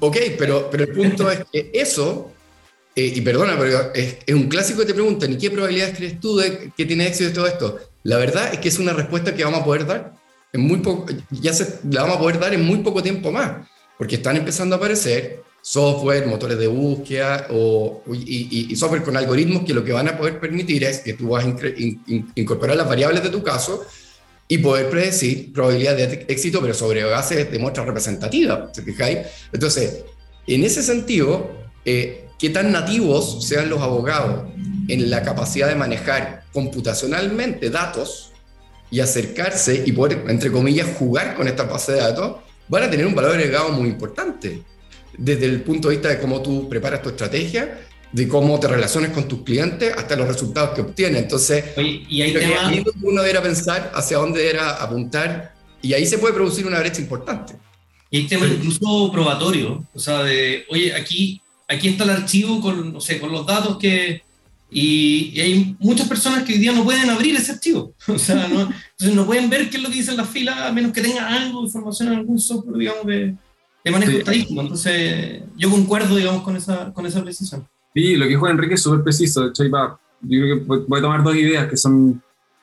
Ok, 0.00 0.16
pero, 0.38 0.68
pero 0.70 0.84
el 0.84 0.90
punto 0.92 1.30
es 1.30 1.40
que 1.52 1.70
eso 1.74 2.32
eh, 2.96 3.12
y 3.14 3.20
perdona, 3.20 3.56
pero 3.58 3.92
es, 3.94 4.18
un 4.34 4.48
clásico 4.48 4.80
que 4.80 4.86
te 4.86 4.94
preguntan, 4.94 5.32
¿y 5.32 5.38
qué 5.38 5.50
probabilidades 5.50 5.96
crees 5.96 6.20
tú 6.20 6.36
de 6.36 6.72
que 6.76 6.84
tiene 6.84 7.06
éxito 7.06 7.28
de 7.28 7.34
todo 7.34 7.46
esto? 7.46 7.78
La 8.02 8.16
verdad 8.16 8.52
es 8.52 8.58
que 8.58 8.68
es 8.68 8.78
una 8.78 8.92
respuesta 8.92 9.34
que 9.34 9.44
vamos 9.44 9.60
a 9.60 9.64
poder 9.64 9.86
dar 9.86 10.14
en 10.52 10.60
muy 10.62 10.78
poco, 10.78 11.06
ya 11.30 11.52
se, 11.52 11.78
la 11.90 12.02
vamos 12.02 12.16
a 12.16 12.20
poder 12.20 12.40
dar 12.40 12.54
en 12.54 12.64
muy 12.64 12.78
poco 12.78 13.02
tiempo 13.02 13.30
más, 13.30 13.68
porque 13.96 14.16
están 14.16 14.36
empezando 14.36 14.74
a 14.74 14.78
aparecer 14.78 15.42
software, 15.62 16.26
motores 16.26 16.58
de 16.58 16.66
búsqueda 16.66 17.46
o, 17.50 18.02
y, 18.12 18.74
software 18.74 19.02
con 19.02 19.16
algoritmos 19.16 19.64
que 19.64 19.74
lo 19.74 19.84
que 19.84 19.92
van 19.92 20.08
a 20.08 20.16
poder 20.16 20.40
permitir 20.40 20.84
es 20.84 21.00
que 21.00 21.12
tú 21.12 21.28
vas 21.28 21.44
a 21.44 21.48
incorporar 22.34 22.76
las 22.76 22.88
variables 22.88 23.22
de 23.22 23.28
tu 23.28 23.42
caso 23.42 23.84
y 24.48 24.58
poder 24.58 24.90
predecir 24.90 25.52
probabilidades 25.52 26.10
de 26.10 26.24
éxito, 26.28 26.60
pero 26.60 26.74
sobre 26.74 27.04
base 27.04 27.44
de 27.44 27.58
muestras 27.58 27.86
representativas, 27.86 28.74
¿se 28.74 28.82
fijáis? 28.82 29.18
Entonces, 29.52 30.04
en 30.46 30.64
ese 30.64 30.82
sentido, 30.82 31.50
eh, 31.84 32.24
qué 32.40 32.48
tan 32.48 32.72
nativos 32.72 33.46
sean 33.46 33.68
los 33.68 33.82
abogados 33.82 34.48
en 34.88 35.10
la 35.10 35.22
capacidad 35.22 35.68
de 35.68 35.74
manejar 35.76 36.44
computacionalmente 36.52 37.68
datos 37.68 38.32
y 38.90 39.00
acercarse 39.00 39.84
y 39.86 39.92
poder, 39.92 40.24
entre 40.26 40.50
comillas, 40.50 40.88
jugar 40.98 41.36
con 41.36 41.46
esta 41.46 41.64
base 41.64 41.92
de 41.92 41.98
datos, 41.98 42.38
van 42.68 42.84
a 42.84 42.90
tener 42.90 43.06
un 43.06 43.14
valor 43.14 43.32
agregado 43.32 43.68
muy 43.68 43.90
importante. 43.90 44.62
Desde 45.16 45.44
el 45.44 45.60
punto 45.60 45.88
de 45.88 45.96
vista 45.96 46.08
de 46.08 46.18
cómo 46.18 46.40
tú 46.40 46.66
preparas 46.68 47.02
tu 47.02 47.10
estrategia, 47.10 47.78
de 48.10 48.26
cómo 48.26 48.58
te 48.58 48.66
relacionas 48.66 49.10
con 49.10 49.28
tus 49.28 49.42
clientes, 49.42 49.92
hasta 49.96 50.16
los 50.16 50.26
resultados 50.26 50.70
que 50.70 50.80
obtienes. 50.80 51.22
Entonces, 51.22 51.64
y 51.76 52.22
hay 52.22 52.34
ahí 52.34 52.82
uno 53.02 53.22
era 53.22 53.42
pensar 53.42 53.92
hacia 53.94 54.16
dónde 54.16 54.48
era 54.48 54.82
apuntar, 54.82 55.54
y 55.82 55.92
ahí 55.92 56.06
se 56.06 56.16
puede 56.16 56.32
producir 56.32 56.66
una 56.66 56.80
brecha 56.80 57.02
importante. 57.02 57.54
Y 58.10 58.18
hay 58.18 58.26
temas 58.26 58.50
incluso 58.50 59.12
probatorio, 59.12 59.84
o 59.94 59.98
sea, 59.98 60.22
de, 60.24 60.64
oye, 60.70 60.92
aquí 60.94 61.40
aquí 61.70 61.88
está 61.88 62.04
el 62.04 62.10
archivo 62.10 62.60
con, 62.60 62.92
no 62.92 63.00
sé, 63.00 63.20
con 63.20 63.32
los 63.32 63.46
datos 63.46 63.78
que... 63.78 64.22
Y, 64.72 65.40
hay 65.40 65.76
muchas 65.80 66.08
personas 66.08 66.44
que 66.44 66.52
hoy 66.52 66.58
día 66.58 66.72
no 66.72 66.84
pueden 66.84 67.10
abrir 67.10 67.34
ese 67.34 67.52
archivo. 67.52 67.94
O 68.08 68.18
sea, 68.18 68.48
no, 68.48 68.60
entonces 68.60 69.14
no 69.14 69.26
pueden 69.26 69.48
ver 69.48 69.70
qué 69.70 69.78
es 69.78 69.82
lo 69.82 69.88
que 69.88 69.96
dice 69.96 70.16
la 70.16 70.24
fila, 70.24 70.68
a 70.68 70.72
menos 70.72 70.92
que 70.92 71.00
tenga 71.00 71.26
algo 71.26 71.60
de 71.60 71.66
información 71.66 72.08
en 72.08 72.18
algún 72.18 72.38
software, 72.38 72.76
digamos, 72.76 73.06
de, 73.06 73.34
de 73.84 73.90
manejo 73.90 74.12
estadístico. 74.12 74.60
Entonces, 74.60 75.42
yo 75.56 75.70
concuerdo, 75.70 76.16
digamos, 76.16 76.42
con 76.42 76.56
esa, 76.56 76.92
con 76.92 77.06
esa 77.06 77.22
precisión. 77.22 77.66
Sí, 77.94 78.14
lo 78.14 78.26
que 78.26 78.30
dijo 78.30 78.48
Enrique 78.48 78.74
es 78.74 78.82
súper 78.82 79.02
preciso. 79.02 79.42
De 79.42 79.48
hecho, 79.50 79.64
yo 79.64 79.98
creo 80.20 80.58
que 80.58 80.64
voy 80.64 80.98
a 80.98 81.02
tomar 81.02 81.22
dos 81.24 81.34
ideas 81.34 81.68
que 81.68 81.76
son 81.76 82.22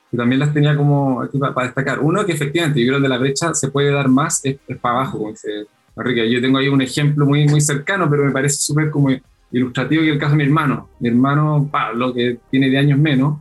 que 0.10 0.16
también 0.16 0.40
las 0.40 0.54
tenía 0.54 0.74
como 0.78 1.22
aquí 1.22 1.38
para, 1.38 1.66
destacar. 1.66 2.00
Uno, 2.00 2.26
que 2.26 2.32
efectivamente, 2.32 2.80
yo 2.80 2.88
creo 2.88 3.00
que 3.00 3.04
de 3.04 3.10
la 3.10 3.18
brecha 3.18 3.54
se 3.54 3.68
puede 3.68 3.92
dar 3.92 4.08
más 4.08 4.40
es, 4.46 4.58
es 4.66 4.78
para 4.78 5.00
abajo, 5.00 5.18
como 5.18 5.32
dice 5.32 5.68
Enrique, 5.98 6.32
yo 6.32 6.42
tengo 6.42 6.58
ahí 6.58 6.68
un 6.68 6.82
ejemplo 6.82 7.26
muy, 7.26 7.48
muy 7.48 7.62
cercano, 7.62 8.10
pero 8.10 8.24
me 8.26 8.32
parece 8.32 8.58
súper 8.58 8.90
como 8.90 9.10
ilustrativo 9.52 10.04
y 10.04 10.10
el 10.10 10.20
caso 10.20 10.32
de 10.32 10.38
mi 10.38 10.44
hermano. 10.44 10.90
Mi 11.00 11.10
hermano 11.10 11.68
Pablo, 11.72 12.14
que 12.14 12.40
tiene 12.50 12.70
de 12.70 12.78
años 12.78 13.00
menos, 13.00 13.40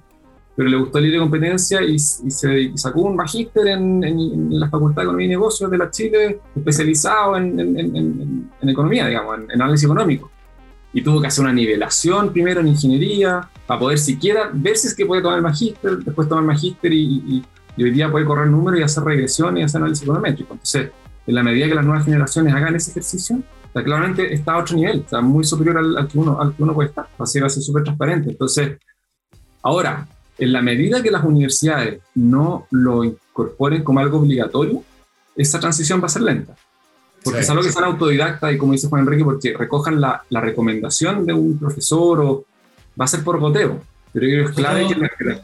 pero 0.56 0.70
le 0.70 0.76
gustó 0.78 0.98
de 1.00 1.18
competencia 1.18 1.82
y, 1.82 1.98
se 1.98 2.72
sacó 2.76 3.02
un 3.02 3.16
magíster 3.16 3.66
en, 3.66 4.02
en, 4.02 4.58
la 4.58 4.70
Facultad 4.70 5.02
de 5.02 5.04
Economía 5.04 5.26
y 5.26 5.30
Negocios 5.30 5.70
de 5.70 5.76
la 5.76 5.90
Chile, 5.90 6.40
especializado 6.56 7.36
en, 7.36 8.50
economía, 8.62 9.06
digamos, 9.06 9.38
en, 9.38 9.60
análisis 9.60 9.84
económico. 9.84 10.30
Y 10.94 11.02
tuvo 11.02 11.20
que 11.20 11.26
hacer 11.26 11.44
una 11.44 11.52
nivelación 11.52 12.32
primero 12.32 12.60
en 12.60 12.68
ingeniería, 12.68 13.46
para 13.66 13.78
poder 13.78 13.98
siquiera 13.98 14.48
ver 14.50 14.78
si 14.78 14.88
es 14.88 14.94
que 14.94 15.04
puede 15.04 15.20
tomar 15.20 15.36
el 15.36 15.42
magíster, 15.42 15.98
después 15.98 16.26
tomar 16.26 16.44
el 16.44 16.48
magíster 16.48 16.90
y, 16.90 17.44
y, 17.76 17.82
hoy 17.82 17.90
día 17.90 18.10
puede 18.10 18.24
correr 18.24 18.46
números 18.46 18.80
y 18.80 18.82
hacer 18.82 19.04
regresiones 19.04 19.60
y 19.60 19.64
hacer 19.64 19.82
análisis 19.82 20.04
econométrico. 20.04 20.54
Entonces, 20.54 20.90
en 21.26 21.34
la 21.34 21.42
medida 21.42 21.68
que 21.68 21.74
las 21.74 21.84
nuevas 21.84 22.04
generaciones 22.04 22.54
hagan 22.54 22.76
ese 22.76 22.90
ejercicio, 22.90 23.42
claramente 23.84 24.32
está 24.32 24.52
a 24.52 24.58
otro 24.58 24.76
nivel, 24.76 25.00
está 25.00 25.20
muy 25.20 25.44
superior 25.44 25.78
al, 25.78 26.08
que 26.08 26.18
uno, 26.18 26.40
al 26.40 26.54
que 26.54 26.62
uno 26.62 26.74
puede 26.74 26.88
estar, 26.88 27.08
así 27.18 27.40
va 27.40 27.46
a 27.46 27.50
ser 27.50 27.62
súper 27.62 27.84
transparente. 27.84 28.30
Entonces, 28.30 28.78
ahora, 29.62 30.06
en 30.38 30.52
la 30.52 30.62
medida 30.62 31.02
que 31.02 31.10
las 31.10 31.24
universidades 31.24 32.00
no 32.14 32.66
lo 32.70 33.04
incorporen 33.04 33.82
como 33.82 34.00
algo 34.00 34.18
obligatorio, 34.18 34.82
esa 35.34 35.60
transición 35.60 36.00
va 36.00 36.06
a 36.06 36.10
ser 36.10 36.22
lenta. 36.22 36.54
Porque 37.22 37.40
es 37.40 37.50
algo 37.50 37.62
que 37.62 37.72
sean 37.72 37.84
autodidactas 37.84 38.54
y 38.54 38.58
como 38.58 38.72
dice 38.72 38.88
Juan 38.88 39.02
Enrique, 39.02 39.24
porque 39.24 39.54
recojan 39.56 40.00
la, 40.00 40.22
la, 40.30 40.40
recomendación 40.40 41.26
de 41.26 41.32
un 41.32 41.58
profesor 41.58 42.20
o 42.20 42.44
va 42.98 43.04
a 43.04 43.08
ser 43.08 43.24
por 43.24 43.40
goteo. 43.40 43.80
Pero 44.12 44.26
que 44.26 44.42
es 44.42 44.50
clave 44.52 44.86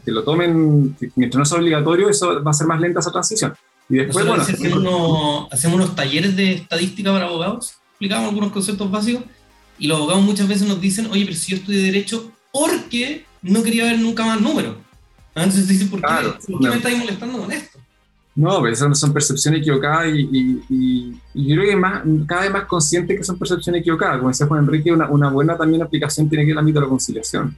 que, 0.05 0.13
lo 0.13 0.23
tomen, 0.23 0.97
mientras 1.17 1.39
no 1.39 1.45
sea 1.45 1.59
obligatorio, 1.59 2.09
eso 2.09 2.43
va 2.43 2.53
a 2.53 2.55
ser 2.55 2.69
más 2.69 2.81
lenta 2.81 3.01
esa 3.01 3.11
transición. 3.11 3.53
Y 3.89 3.97
después, 3.97 4.27
bueno, 4.27 4.43
hacemos, 4.43 4.79
unos, 4.79 5.53
hacemos 5.53 5.77
unos 5.77 5.95
talleres 5.95 6.35
de 6.37 6.53
estadística 6.53 7.13
para 7.13 7.27
abogados, 7.27 7.75
explicamos 7.91 8.29
algunos 8.29 8.53
conceptos 8.53 8.91
básicos, 8.91 9.23
y 9.79 9.87
los 9.87 9.99
abogados 9.99 10.23
muchas 10.23 10.49
veces 10.49 10.67
nos 10.67 10.81
dicen, 10.81 11.09
oye, 11.11 11.25
pero 11.25 11.37
si 11.37 11.53
yo 11.53 11.57
estudié 11.59 11.83
Derecho, 11.83 12.31
porque 12.53 13.25
no 13.43 13.63
quería 13.63 13.85
ver 13.85 13.99
nunca 13.99 14.25
más 14.25 14.41
números. 14.41 14.77
Entonces 15.35 15.67
dicen, 15.67 15.89
¿por 15.89 16.01
qué, 16.01 16.69
me 16.69 16.77
estáis 16.77 16.99
molestando 16.99 17.39
con 17.39 17.53
esto? 17.53 17.79
No, 18.35 18.67
esas 18.67 18.99
son 18.99 19.13
percepciones 19.13 19.61
equivocadas 19.61 20.09
y, 20.15 20.63
y, 20.71 21.13
yo 21.35 21.57
creo 21.57 21.71
que 21.71 21.77
más, 21.77 22.03
cada 22.27 22.43
vez 22.43 22.51
más 22.51 22.65
consciente 22.65 23.15
que 23.15 23.25
son 23.25 23.39
percepciones 23.39 23.81
equivocadas. 23.81 24.19
Como 24.19 24.29
decía 24.29 24.47
Juan 24.47 24.65
Enrique, 24.65 24.93
una, 24.93 25.11
una 25.11 25.29
buena 25.29 25.57
también 25.57 25.83
aplicación 25.83 26.29
tiene 26.29 26.45
que 26.45 26.51
ir 26.51 26.53
el 26.53 26.59
ámbito 26.59 26.81
de 26.81 26.87
la 26.87 26.91
conciliación 26.91 27.57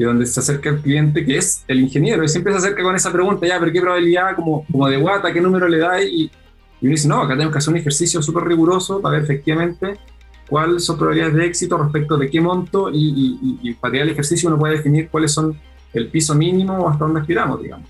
y 0.00 0.04
donde 0.04 0.24
se 0.24 0.40
acerca 0.40 0.70
el 0.70 0.80
cliente, 0.80 1.26
que 1.26 1.36
es 1.36 1.62
el 1.68 1.78
ingeniero, 1.78 2.24
y 2.24 2.28
siempre 2.28 2.54
se 2.54 2.58
acerca 2.60 2.82
con 2.82 2.96
esa 2.96 3.12
pregunta, 3.12 3.46
ya, 3.46 3.60
pero 3.60 3.70
¿qué 3.70 3.82
probabilidad, 3.82 4.34
como, 4.34 4.64
como 4.72 4.88
de 4.88 4.96
guata, 4.96 5.30
qué 5.30 5.42
número 5.42 5.68
le 5.68 5.76
da? 5.76 6.02
Y, 6.02 6.22
y 6.80 6.86
uno 6.86 6.90
dice, 6.92 7.06
no, 7.06 7.20
acá 7.20 7.34
tenemos 7.34 7.52
que 7.52 7.58
hacer 7.58 7.74
un 7.74 7.80
ejercicio 7.80 8.22
súper 8.22 8.44
riguroso 8.44 9.02
para 9.02 9.16
ver 9.16 9.24
efectivamente 9.24 9.98
cuáles 10.48 10.86
son 10.86 10.96
probabilidades 10.96 11.34
de 11.34 11.44
éxito 11.44 11.76
respecto 11.76 12.16
de 12.16 12.30
qué 12.30 12.40
monto, 12.40 12.88
y, 12.90 13.58
y, 13.62 13.74
para 13.74 13.92
tirar 13.92 14.06
el 14.06 14.14
ejercicio 14.14 14.48
uno 14.48 14.58
puede 14.58 14.78
definir 14.78 15.10
cuáles 15.10 15.32
son 15.32 15.60
el 15.92 16.08
piso 16.08 16.34
mínimo 16.34 16.78
o 16.78 16.88
hasta 16.88 17.04
dónde 17.04 17.20
aspiramos, 17.20 17.62
digamos. 17.62 17.86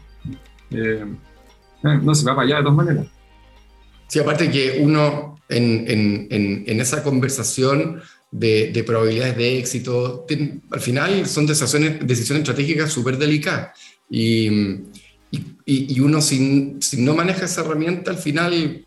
Eh, 0.73 1.05
eh, 1.85 1.99
no 2.03 2.13
se 2.13 2.27
va 2.27 2.35
para 2.35 2.49
allá 2.49 2.57
de 2.57 2.63
todas 2.63 2.77
maneras. 2.77 3.07
Sí, 4.09 4.19
aparte 4.19 4.51
que 4.51 4.81
uno 4.83 5.39
en, 5.49 5.89
en, 5.89 6.27
en, 6.29 6.65
en 6.67 6.81
esa 6.81 7.05
conversación 7.05 8.03
de, 8.31 8.85
probabilidades 8.87 9.37
de 9.37 9.59
éxito. 9.59 10.27
al 10.71 10.81
final 10.81 11.27
son 11.27 11.47
decisiones, 11.47 12.07
decisiones 12.07 12.43
estratégicas 12.43 12.93
súper 12.93 13.19
delicadas. 13.19 13.79
Y, 14.09 14.81
y, 15.65 16.01
uno 16.01 16.21
si, 16.21 16.77
si, 16.81 17.01
no 17.01 17.15
maneja 17.15 17.45
esa 17.45 17.61
herramienta, 17.61 18.11
al 18.11 18.19
final 18.19 18.87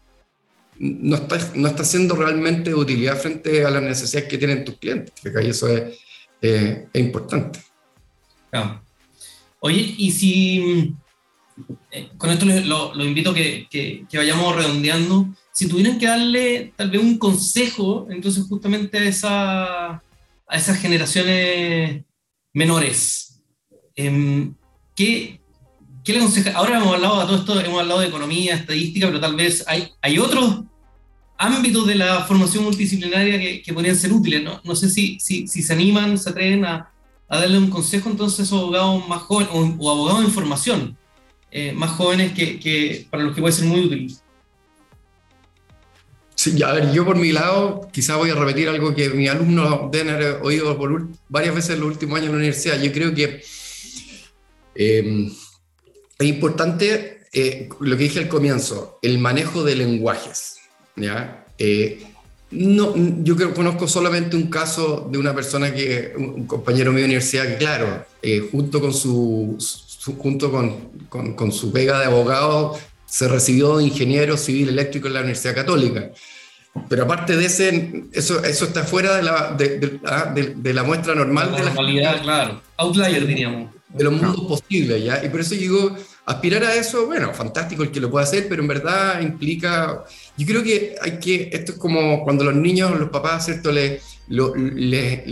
no 0.78 1.16
está, 1.16 1.52
no 1.56 1.68
está 1.68 1.84
haciendo 1.84 2.16
realmente 2.16 2.72
de 2.72 2.76
utilidad 2.76 3.18
frente 3.18 3.64
a 3.66 3.70
las 3.70 3.84
necesidades 3.84 4.30
que 4.30 4.38
tienen 4.38 4.66
tus 4.66 4.78
clientes. 4.78 5.14
Y 5.24 5.48
eso 5.48 5.68
es, 5.70 5.98
es 6.42 6.88
importante. 6.94 7.60
Oye, 9.60 9.96
y 9.98 10.12
si 10.12 10.94
eh, 11.92 12.10
con 12.18 12.30
esto 12.30 12.46
lo, 12.46 12.94
lo 12.94 13.06
invito 13.06 13.34
que, 13.34 13.68
que, 13.70 14.06
vayamos 14.18 14.56
redondeando 14.56 15.28
si 15.52 15.68
tuvieran 15.68 16.00
que 16.00 16.08
darle 16.08 16.74
tal 16.76 16.90
vez 16.90 17.02
un 17.02 17.18
consejo, 17.20 18.08
entonces 18.10 18.44
justamente 18.50 18.98
a, 18.98 19.04
esa, 19.04 19.92
a 19.94 20.02
esas 20.58 20.80
generaciones 20.80 22.04
menores, 22.54 23.40
em, 23.96 24.56
¿qué, 24.96 25.40
¿qué, 26.04 26.14
le 26.14 26.20
aconseja? 26.20 26.54
Ahora 26.58 26.78
hemos 26.78 26.96
hablado 26.96 27.20
de 27.20 27.26
todo 27.26 27.36
esto, 27.38 27.60
hemos 27.62 27.82
hablado 27.82 28.00
de 28.00 28.08
economía, 28.08 28.56
estadística, 28.56 29.08
pero 29.08 29.20
tal 29.20 29.36
vez 29.36 29.64
hay, 29.68 29.92
hay 30.02 30.18
otros 30.18 30.64
ámbitos 31.38 31.86
de 31.86 31.96
la 31.96 32.24
formación 32.24 32.64
multidisciplinaria 32.64 33.40
que, 33.40 33.62
que 33.62 33.74
podrían 33.74 33.96
ser 33.96 34.12
útiles. 34.12 34.44
No, 34.64 34.76
sé 34.76 34.90
si, 34.90 35.20
se 35.20 35.74
animan, 35.74 36.18
se 36.18 36.30
atreven 36.30 36.66
a, 36.66 36.90
darle 37.30 37.58
un 37.58 37.70
consejo 37.70 38.10
entonces 38.10 38.52
a 38.52 38.56
abogados 38.56 39.08
más 39.08 39.24
jóvenes 39.24 39.52
o, 39.54 39.92
abogados 39.92 40.26
en 40.26 40.32
formación 40.32 40.98
eh, 41.56 41.72
más 41.72 41.92
jóvenes 41.92 42.34
que, 42.34 43.06
para 43.12 43.22
los 43.22 43.36
que 43.36 43.42
puede 43.42 43.54
ser 43.54 43.66
muy 43.66 43.82
útil. 43.82 44.18
A 46.66 46.74
ver, 46.74 46.92
yo 46.92 47.06
por 47.06 47.16
mi 47.16 47.32
lado, 47.32 47.88
quizá 47.94 48.16
voy 48.16 48.32
a 48.32 48.34
repetir 48.34 48.68
algo 48.68 48.96
que 48.96 49.08
mis 49.12 49.30
alumnos 49.30 49.92
deben 49.92 50.16
haber 50.16 50.40
oído 50.42 50.76
por 50.76 51.08
varias 51.30 51.54
veces 51.54 51.76
en 51.76 51.82
los 51.82 51.90
últimos 51.90 52.18
años 52.18 52.30
en 52.30 52.32
la 52.32 52.38
universidad. 52.38 52.82
Yo 52.82 52.92
creo 52.92 53.14
que 53.14 53.44
em, 54.74 55.32
es 56.18 56.28
importante 56.28 57.20
eh, 57.32 57.70
lo 57.80 57.98
que 57.98 58.04
dije 58.04 58.20
al 58.20 58.30
comienzo, 58.30 58.98
el 59.04 59.20
manejo 59.20 59.64
de 59.64 59.76
lenguajes. 59.76 60.56
¿ya? 60.96 61.46
Eh, 61.60 62.04
no, 62.50 62.96
yo 63.24 63.36
creo, 63.36 63.54
conozco 63.54 63.88
solamente 63.88 64.36
un 64.36 64.50
caso 64.50 65.08
de 65.12 65.20
una 65.20 65.36
persona 65.36 65.72
que, 65.72 66.14
un 66.18 66.48
compañero 66.48 66.92
mío 66.92 67.02
de 67.02 67.06
universidad, 67.06 67.60
claro, 67.60 68.08
junto 68.52 68.82
con 68.82 68.92
su, 68.92 69.56
junto 70.06 70.52
con, 70.52 70.92
con, 71.10 71.34
con, 71.34 71.52
su 71.52 71.72
pega 71.72 72.00
de 72.00 72.06
abogado, 72.06 72.78
se 73.06 73.28
recibió 73.28 73.78
de 73.78 73.86
ingeniero 73.86 74.38
civil 74.38 74.70
eléctrico 74.70 75.08
en 75.08 75.14
la 75.14 75.20
Universidad 75.22 75.56
Católica. 75.56 76.12
Pero 76.90 77.04
aparte 77.04 77.38
de 77.38 77.46
ese, 77.46 78.06
eso, 78.12 78.44
eso 78.44 78.66
está 78.66 78.84
fuera 78.84 79.16
de 79.16 79.24
la, 79.24 79.54
de, 79.54 79.78
de, 79.78 80.00
ah, 80.06 80.34
la 80.64 80.84
muestra 80.84 81.14
normal 81.14 81.52
la 81.52 81.58
de 81.58 81.64
la 81.64 81.70
normalidad, 81.70 82.22
claro. 82.22 82.62
Outlier, 82.78 83.28
diríamos. 83.28 83.72
De 83.90 84.04
los 84.04 84.14
mundos 84.14 84.42
posibles, 84.48 85.04
¿ya? 85.04 85.24
Y 85.24 85.30
por 85.30 85.42
eso 85.42 85.54
digo, 85.54 85.96
aspirar 86.26 86.64
a 86.64 86.76
eso, 86.76 87.06
bueno, 87.06 87.32
fantástico 87.32 87.84
el 87.84 87.92
que 87.92 88.00
lo 88.00 88.10
pueda 88.10 88.24
hacer, 88.24 88.48
pero 88.50 88.64
en 88.64 88.68
verdad 88.68 89.22
implica. 89.22 90.04
Yo 90.36 90.48
creo 90.48 90.64
que 90.64 90.96
hay 91.00 91.20
que. 91.20 91.50
Esto 91.54 91.74
es 91.74 91.78
como 91.78 92.24
cuando 92.24 92.44
los 92.44 92.56
niños, 92.56 93.00
los 93.00 93.10
papás, 93.10 93.46
¿cierto? 93.46 93.72
Les, 93.72 94.02
le, 94.28 95.24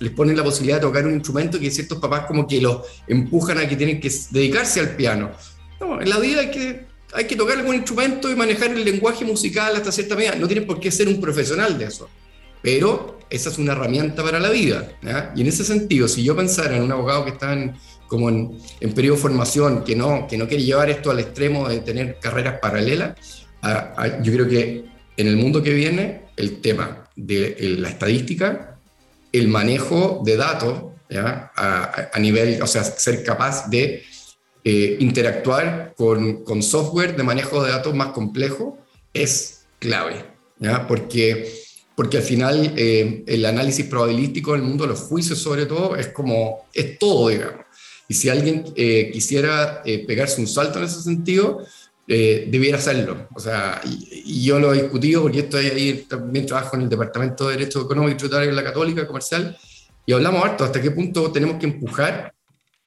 les 0.00 0.10
ponen 0.10 0.36
la 0.36 0.44
posibilidad 0.44 0.76
de 0.76 0.82
tocar 0.82 1.06
un 1.06 1.14
instrumento 1.14 1.58
que 1.58 1.70
ciertos 1.70 1.98
papás 1.98 2.26
como 2.26 2.46
que 2.46 2.60
los 2.60 2.82
empujan 3.06 3.58
a 3.58 3.68
que 3.68 3.76
tienen 3.76 4.00
que 4.00 4.10
dedicarse 4.30 4.80
al 4.80 4.96
piano. 4.96 5.30
No, 5.80 6.00
en 6.00 6.08
la 6.08 6.18
vida 6.18 6.40
hay 6.40 6.50
que, 6.50 6.86
hay 7.12 7.24
que 7.26 7.36
tocar 7.36 7.58
algún 7.58 7.76
instrumento 7.76 8.30
y 8.30 8.34
manejar 8.34 8.72
el 8.72 8.84
lenguaje 8.84 9.24
musical 9.24 9.74
hasta 9.76 9.92
cierta 9.92 10.16
medida. 10.16 10.34
No 10.34 10.46
tienes 10.46 10.66
por 10.66 10.80
qué 10.80 10.90
ser 10.90 11.08
un 11.08 11.20
profesional 11.20 11.78
de 11.78 11.86
eso, 11.86 12.08
pero 12.60 13.18
esa 13.30 13.50
es 13.50 13.58
una 13.58 13.72
herramienta 13.72 14.22
para 14.22 14.40
la 14.40 14.50
vida. 14.50 14.92
Y 15.34 15.40
en 15.40 15.46
ese 15.46 15.64
sentido, 15.64 16.08
si 16.08 16.22
yo 16.22 16.36
pensara 16.36 16.76
en 16.76 16.82
un 16.82 16.92
abogado 16.92 17.24
que 17.24 17.30
está 17.30 17.52
en, 17.52 17.74
como 18.08 18.28
en, 18.28 18.58
en, 18.80 18.92
periodo 18.92 19.16
de 19.16 19.22
formación, 19.22 19.84
que 19.84 19.96
no, 19.96 20.26
que 20.28 20.36
no 20.36 20.48
quiere 20.48 20.64
llevar 20.64 20.90
esto 20.90 21.10
al 21.10 21.20
extremo 21.20 21.68
de 21.68 21.80
tener 21.80 22.18
carreras 22.20 22.58
paralelas, 22.60 23.16
yo 24.22 24.32
creo 24.32 24.48
que 24.48 24.84
en 25.16 25.26
el 25.26 25.36
mundo 25.36 25.62
que 25.62 25.72
viene, 25.72 26.22
el 26.36 26.60
tema 26.60 27.01
de 27.16 27.56
la 27.78 27.88
estadística, 27.88 28.76
el 29.32 29.48
manejo 29.48 30.22
de 30.24 30.36
datos, 30.36 30.84
A, 31.14 32.08
a, 32.14 32.18
nivel, 32.18 32.62
o 32.62 32.66
sea, 32.66 32.82
ser 32.84 33.22
capaz 33.22 33.68
de 33.68 34.02
eh, 34.64 34.96
interactuar 35.00 35.92
con, 35.94 36.42
con, 36.42 36.62
software 36.62 37.16
de 37.16 37.22
manejo 37.22 37.62
de 37.62 37.70
datos 37.70 37.94
más 37.94 38.12
complejo 38.12 38.78
es 39.12 39.66
clave, 39.78 40.24
¿ya? 40.58 40.86
Porque, 40.86 41.52
porque 41.94 42.16
al 42.16 42.22
final 42.22 42.72
eh, 42.76 43.24
el 43.26 43.44
análisis 43.44 43.84
probabilístico 43.84 44.54
en 44.54 44.62
el 44.62 44.68
mundo 44.68 44.86
los 44.86 45.00
juicios 45.00 45.38
sobre 45.40 45.66
todo 45.66 45.96
es 45.96 46.08
como, 46.08 46.64
es 46.72 46.98
todo, 46.98 47.28
digamos. 47.28 47.66
Y 48.08 48.14
si 48.14 48.30
alguien 48.30 48.64
eh, 48.76 49.10
quisiera 49.12 49.82
pegarse 49.82 50.40
un 50.40 50.46
salto 50.46 50.78
en 50.78 50.84
ese 50.84 51.02
sentido, 51.02 51.66
debiera 52.16 52.78
hacerlo. 52.78 53.28
O 53.34 53.40
sea, 53.40 53.80
y, 53.84 54.44
yo 54.44 54.58
lo 54.58 54.72
he 54.72 54.82
discutido 54.82 55.22
porque 55.22 55.40
estoy 55.40 55.66
ahí, 55.66 56.06
también 56.08 56.46
trabajo 56.46 56.76
en 56.76 56.82
el 56.82 56.88
Departamento 56.88 57.48
de 57.48 57.56
Derecho 57.56 57.82
Económico 57.82 58.12
y 58.12 58.16
Tributario 58.16 58.50
en 58.50 58.56
la 58.56 58.64
Católica 58.64 59.06
Comercial, 59.06 59.56
y 60.04 60.12
hablamos 60.12 60.44
harto 60.44 60.64
hasta 60.64 60.80
qué 60.80 60.90
punto 60.90 61.30
tenemos 61.30 61.56
que 61.58 61.66
empujar 61.66 62.34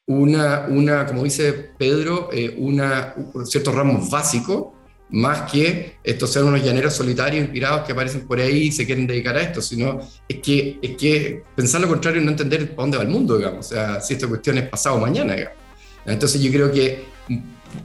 una, 0.08 0.66
una 0.70 1.06
como 1.06 1.24
dice 1.24 1.54
Pedro, 1.78 2.30
eh, 2.32 2.56
una, 2.58 3.16
ciertos 3.46 3.74
ramos 3.74 4.10
básicos, 4.10 4.76
más 5.10 5.50
que 5.52 5.98
estos 6.04 6.32
sean 6.32 6.46
unos 6.46 6.64
llaneros 6.64 6.94
solitarios 6.94 7.44
inspirados 7.44 7.86
que 7.86 7.94
aparecen 7.94 8.28
por 8.28 8.40
ahí 8.40 8.64
y 8.64 8.72
se 8.72 8.86
quieren 8.86 9.08
dedicar 9.08 9.38
a 9.38 9.42
esto, 9.42 9.62
sino 9.62 10.00
es 10.28 10.38
que, 10.40 10.80
es 10.82 10.98
que 10.98 11.44
pensar 11.56 11.82
lo 11.82 11.88
contrario 11.88 12.22
y 12.22 12.26
no 12.26 12.32
entender 12.32 12.70
para 12.70 12.84
dónde 12.84 12.98
va 12.98 13.04
el 13.04 13.10
mundo, 13.10 13.38
digamos, 13.38 13.68
o 13.68 13.70
sea, 13.70 14.02
si 14.02 14.14
esta 14.16 14.28
cuestión 14.28 14.58
es 14.58 14.68
pasado 14.68 15.00
mañana, 15.00 15.36
digamos. 15.36 15.58
Entonces 16.06 16.42
yo 16.42 16.52
creo 16.52 16.72
que 16.72 17.06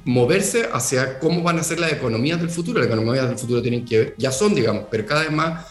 moverse 0.05 0.69
hacia 0.73 1.19
cómo 1.19 1.43
van 1.43 1.59
a 1.59 1.63
ser 1.63 1.81
las 1.81 1.93
economías 1.93 2.41
del 2.41 2.51
futuro, 2.51 2.79
las 2.79 2.89
economías 2.89 3.29
del 3.29 3.39
futuro 3.39 3.63
tienen 3.63 3.85
que, 3.85 4.15
ya 4.19 4.33
son, 4.33 4.55
digamos, 4.55 4.85
pero 4.91 5.07
cada 5.07 5.23
vez 5.23 5.33
más 5.33 5.67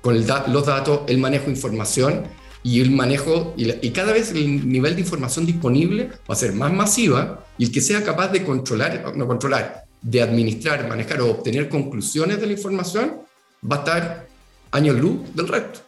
con 0.00 0.14
los 0.14 0.66
datos, 0.66 1.00
el 1.06 1.18
manejo 1.18 1.46
de 1.46 1.52
información, 1.52 2.24
y 2.62 2.80
el 2.80 2.90
manejo, 2.90 3.54
y, 3.56 3.90
cada 3.90 4.12
vez 4.12 4.32
el 4.32 4.68
nivel 4.68 4.94
de 4.94 5.02
información 5.02 5.46
disponible 5.46 6.10
va 6.28 6.34
a 6.34 6.36
ser 6.36 6.52
más 6.52 6.72
masiva 6.72 7.44
y 7.56 7.64
el 7.64 7.72
que 7.72 7.80
sea 7.80 8.02
capaz 8.02 8.28
de 8.28 8.44
controlar, 8.44 9.16
no 9.16 9.26
controlar, 9.26 9.84
de 10.02 10.22
administrar, 10.22 10.88
manejar 10.88 11.20
o 11.20 11.30
obtener 11.30 11.68
conclusiones 11.68 12.40
de 12.40 12.46
la 12.46 12.52
información 12.52 13.22
va 13.64 13.76
a 13.76 13.78
estar 13.78 14.28
años 14.72 14.96
luz 14.96 15.34
del 15.34 15.48
resto. 15.48 15.80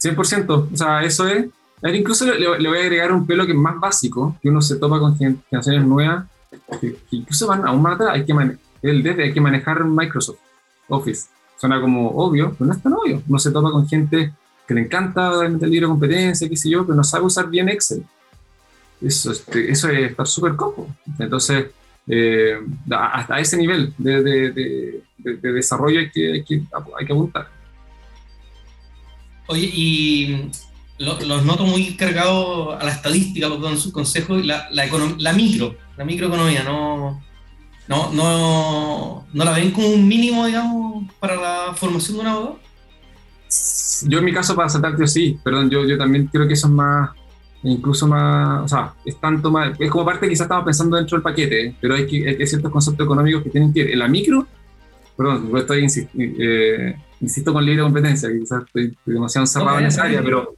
100%, 0.00 0.68
o 0.72 0.76
sea, 0.76 1.02
eso 1.02 1.26
es. 1.28 1.46
Incluso 1.82 2.24
le, 2.24 2.68
voy 2.68 2.78
a 2.78 2.82
agregar 2.82 3.12
un 3.12 3.26
pelo 3.26 3.46
que 3.46 3.52
es 3.52 3.58
más 3.58 3.78
básico, 3.78 4.36
que 4.42 4.48
uno 4.48 4.60
se 4.60 4.76
topa 4.76 4.98
con 4.98 5.16
generaciones 5.16 5.84
nuevas, 5.84 6.26
que, 6.80 6.96
incluso 7.10 7.46
van 7.46 7.66
aún 7.66 7.82
más 7.82 7.94
atrás, 7.94 8.10
hay 8.14 8.24
que, 8.24 9.22
hay 9.22 9.32
que 9.32 9.40
manejar 9.40 9.84
Microsoft 9.84 10.38
Office 10.88 11.28
Suena 11.58 11.80
como 11.80 12.10
obvio, 12.10 12.54
pero 12.58 12.66
no 12.66 12.74
es 12.74 12.82
tan 12.82 12.92
obvio. 12.92 13.22
Uno 13.26 13.38
se 13.38 13.50
topa 13.50 13.70
con 13.70 13.88
gente 13.88 14.32
que 14.68 14.74
le 14.74 14.82
encanta 14.82 15.46
el 15.46 15.58
libro 15.58 15.88
de 15.88 15.92
competencia, 15.92 16.48
qué 16.48 16.56
sé 16.56 16.68
yo, 16.68 16.84
pero 16.84 16.94
no 16.94 17.04
sabe 17.04 17.24
usar 17.24 17.48
bien 17.48 17.68
Excel. 17.68 18.04
Eso, 19.00 19.32
este, 19.32 19.70
es 19.70 19.82
estar 19.82 20.26
súper 20.26 20.54
copo. 20.54 20.86
Entonces, 21.18 21.66
eh, 22.08 22.60
hasta 22.90 23.40
ese 23.40 23.56
nivel 23.56 23.94
de, 23.96 24.22
de, 24.22 25.02
de, 25.18 25.52
desarrollo 25.52 26.00
hay 26.00 26.10
que, 26.10 26.32
hay 26.32 26.44
hay 26.98 27.06
que 27.06 27.12
apuntar. 27.12 27.48
Oye, 29.48 29.70
y 29.72 30.50
los 30.98 31.44
noto 31.44 31.64
muy 31.64 31.96
cargados 31.96 32.80
a 32.80 32.84
la 32.84 32.92
estadística, 32.92 33.48
los 33.48 33.60
dan 33.60 33.76
sus 33.76 33.92
consejos, 33.92 34.42
y 34.42 34.46
la, 34.46 34.68
la, 34.70 34.86
la 35.18 35.32
micro, 35.32 35.76
la 35.96 36.04
microeconomía, 36.04 36.62
no, 36.62 37.22
no, 37.88 38.12
no, 38.12 39.26
no 39.32 39.44
la 39.44 39.52
ven 39.52 39.70
como 39.70 39.88
un 39.88 40.06
mínimo, 40.06 40.46
digamos, 40.46 41.04
para 41.20 41.36
la 41.36 41.74
formación 41.74 42.16
de 42.16 42.20
un 42.22 42.26
abogado. 42.26 42.58
Yo 44.08 44.18
en 44.18 44.24
mi 44.24 44.32
caso, 44.32 44.56
para 44.56 44.68
saltarte, 44.68 45.06
sí, 45.06 45.38
perdón, 45.42 45.70
yo, 45.70 45.84
yo 45.84 45.96
también 45.96 46.26
creo 46.26 46.46
que 46.46 46.54
eso 46.54 46.66
es 46.66 46.72
más, 46.72 47.10
incluso 47.62 48.06
más, 48.06 48.64
o 48.64 48.68
sea, 48.68 48.94
es 49.04 49.18
tanto 49.20 49.50
más, 49.50 49.78
es 49.78 49.90
como 49.90 50.04
parte 50.04 50.28
quizás 50.28 50.42
estamos 50.42 50.64
pensando 50.64 50.96
dentro 50.96 51.16
del 51.16 51.22
paquete, 51.22 51.76
pero 51.80 51.94
hay, 51.94 52.06
que, 52.06 52.28
hay 52.28 52.46
ciertos 52.46 52.72
conceptos 52.72 53.04
económicos 53.04 53.42
que 53.42 53.50
tienen 53.50 53.72
que 53.72 53.80
ir 53.80 53.90
en 53.92 53.98
la 53.98 54.08
micro, 54.08 54.46
perdón, 55.16 55.50
estoy, 55.56 55.86
eh, 56.18 56.96
insisto 57.20 57.52
con 57.52 57.64
libre 57.64 57.82
competencia, 57.82 58.28
quizás 58.30 58.64
estoy, 58.66 58.96
demasiado 59.06 59.44
encerrado 59.44 59.78
en 59.78 59.86
esa 59.86 60.04
área, 60.04 60.22
pero, 60.22 60.54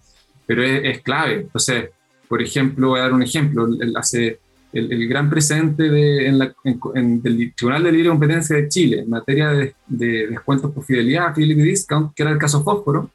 pero 0.48 0.62
es, 0.64 1.02
clave. 1.02 1.42
Entonces, 1.42 1.90
por 2.26 2.40
ejemplo, 2.40 2.88
voy 2.88 3.00
a 3.00 3.02
dar 3.02 3.12
un 3.12 3.22
ejemplo, 3.22 3.66
el, 3.66 3.94
hace 3.94 4.40
el, 4.72 5.06
gran 5.06 5.28
presente 5.28 5.90
de, 5.90 6.26
en 6.26 6.38
la, 6.38 6.54
en, 6.94 7.20
del 7.20 7.52
Tribunal 7.54 7.82
de 7.82 7.92
Libre 7.92 8.08
Competencia 8.08 8.56
de 8.56 8.68
Chile 8.68 9.00
en 9.00 9.10
materia 9.10 9.50
de, 9.50 9.74
de 9.86 10.26
descuentos 10.28 10.72
por 10.72 10.84
fidelidad, 10.84 11.34
fidelity 11.34 11.62
discount, 11.62 12.14
que 12.14 12.22
era 12.22 12.32
el 12.32 12.38
caso 12.38 12.64
Fósforo, 12.64 13.10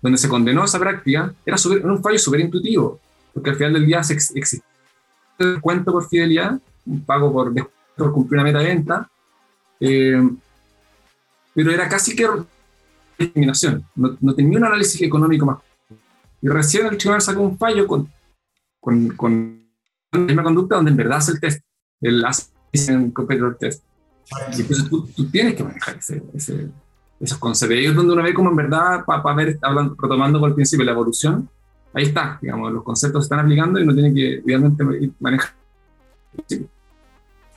donde 0.00 0.16
se 0.16 0.30
condenó 0.30 0.64
esa 0.64 0.78
práctica, 0.78 1.34
era, 1.44 1.56
un 1.84 2.02
fallo 2.02 2.18
súper 2.18 2.40
intuitivo, 2.40 3.00
porque 3.34 3.50
al 3.50 3.56
final 3.56 3.74
del 3.74 3.86
día 3.86 4.02
se 4.02 4.14
existe 4.14 4.64
un 5.38 5.52
descuento 5.52 5.92
por 5.92 6.08
fidelidad, 6.08 6.58
un 6.86 7.04
pago 7.04 7.30
por, 7.30 7.52
por 7.96 8.12
cumplir 8.12 8.40
una 8.40 8.44
meta 8.44 8.60
de 8.60 8.64
venta, 8.64 9.10
eh, 9.78 10.26
pero 11.54 11.70
era 11.70 11.86
casi 11.86 12.16
que 12.16 12.26
discriminación, 13.18 13.84
no, 13.94 14.16
no, 14.20 14.34
tenía 14.34 14.58
un 14.58 14.64
análisis 14.64 15.00
económico 15.02 15.46
más. 15.46 15.58
Y 16.46 16.48
recién 16.48 16.86
el 16.86 16.96
tribunal 16.96 17.20
sacó 17.20 17.42
un 17.42 17.58
fallo 17.58 17.88
con, 17.88 18.08
con, 18.78 19.08
con 19.16 19.66
la 20.12 20.20
misma 20.20 20.44
conducta 20.44 20.76
donde 20.76 20.92
en 20.92 20.96
verdad 20.96 21.18
hace 21.18 21.32
el 21.32 21.40
test, 21.40 21.60
el 22.00 22.24
en 22.72 23.10
competitor 23.10 23.56
test. 23.58 23.82
Y 24.56 24.60
entonces 24.60 24.88
tú, 24.88 25.08
tú, 25.08 25.28
tienes 25.28 25.56
que 25.56 25.64
manejar 25.64 25.96
ese, 25.96 26.22
ese, 26.34 26.68
esos 27.18 27.38
conceptos. 27.38 27.76
Y 27.76 27.86
es 27.86 27.96
donde 27.96 28.12
uno 28.12 28.22
ve 28.22 28.32
como 28.32 28.50
en 28.50 28.56
verdad, 28.56 29.04
para 29.04 29.34
ver, 29.34 29.58
hablando, 29.60 29.96
retomando 30.00 30.38
con 30.38 30.50
el 30.50 30.54
principio 30.54 30.86
la 30.86 30.92
evolución, 30.92 31.50
ahí 31.92 32.04
está, 32.04 32.38
digamos, 32.40 32.72
los 32.72 32.84
conceptos 32.84 33.24
se 33.24 33.26
están 33.26 33.40
aplicando 33.40 33.80
y 33.80 33.82
uno 33.82 33.92
tiene 33.92 34.14
que, 34.14 34.40
obviamente, 34.44 34.84
manejar. 35.18 35.50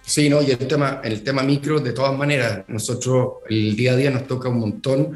Sí. 0.02 0.30
no, 0.30 0.42
y 0.42 0.50
el 0.50 0.68
tema, 0.68 1.00
el 1.04 1.24
tema 1.24 1.44
micro, 1.44 1.80
de 1.80 1.92
todas 1.92 2.18
maneras, 2.18 2.64
nosotros 2.68 3.34
el 3.48 3.76
día 3.76 3.92
a 3.92 3.96
día 3.98 4.10
nos 4.10 4.26
toca 4.26 4.50
un 4.50 4.60
montón, 4.60 5.16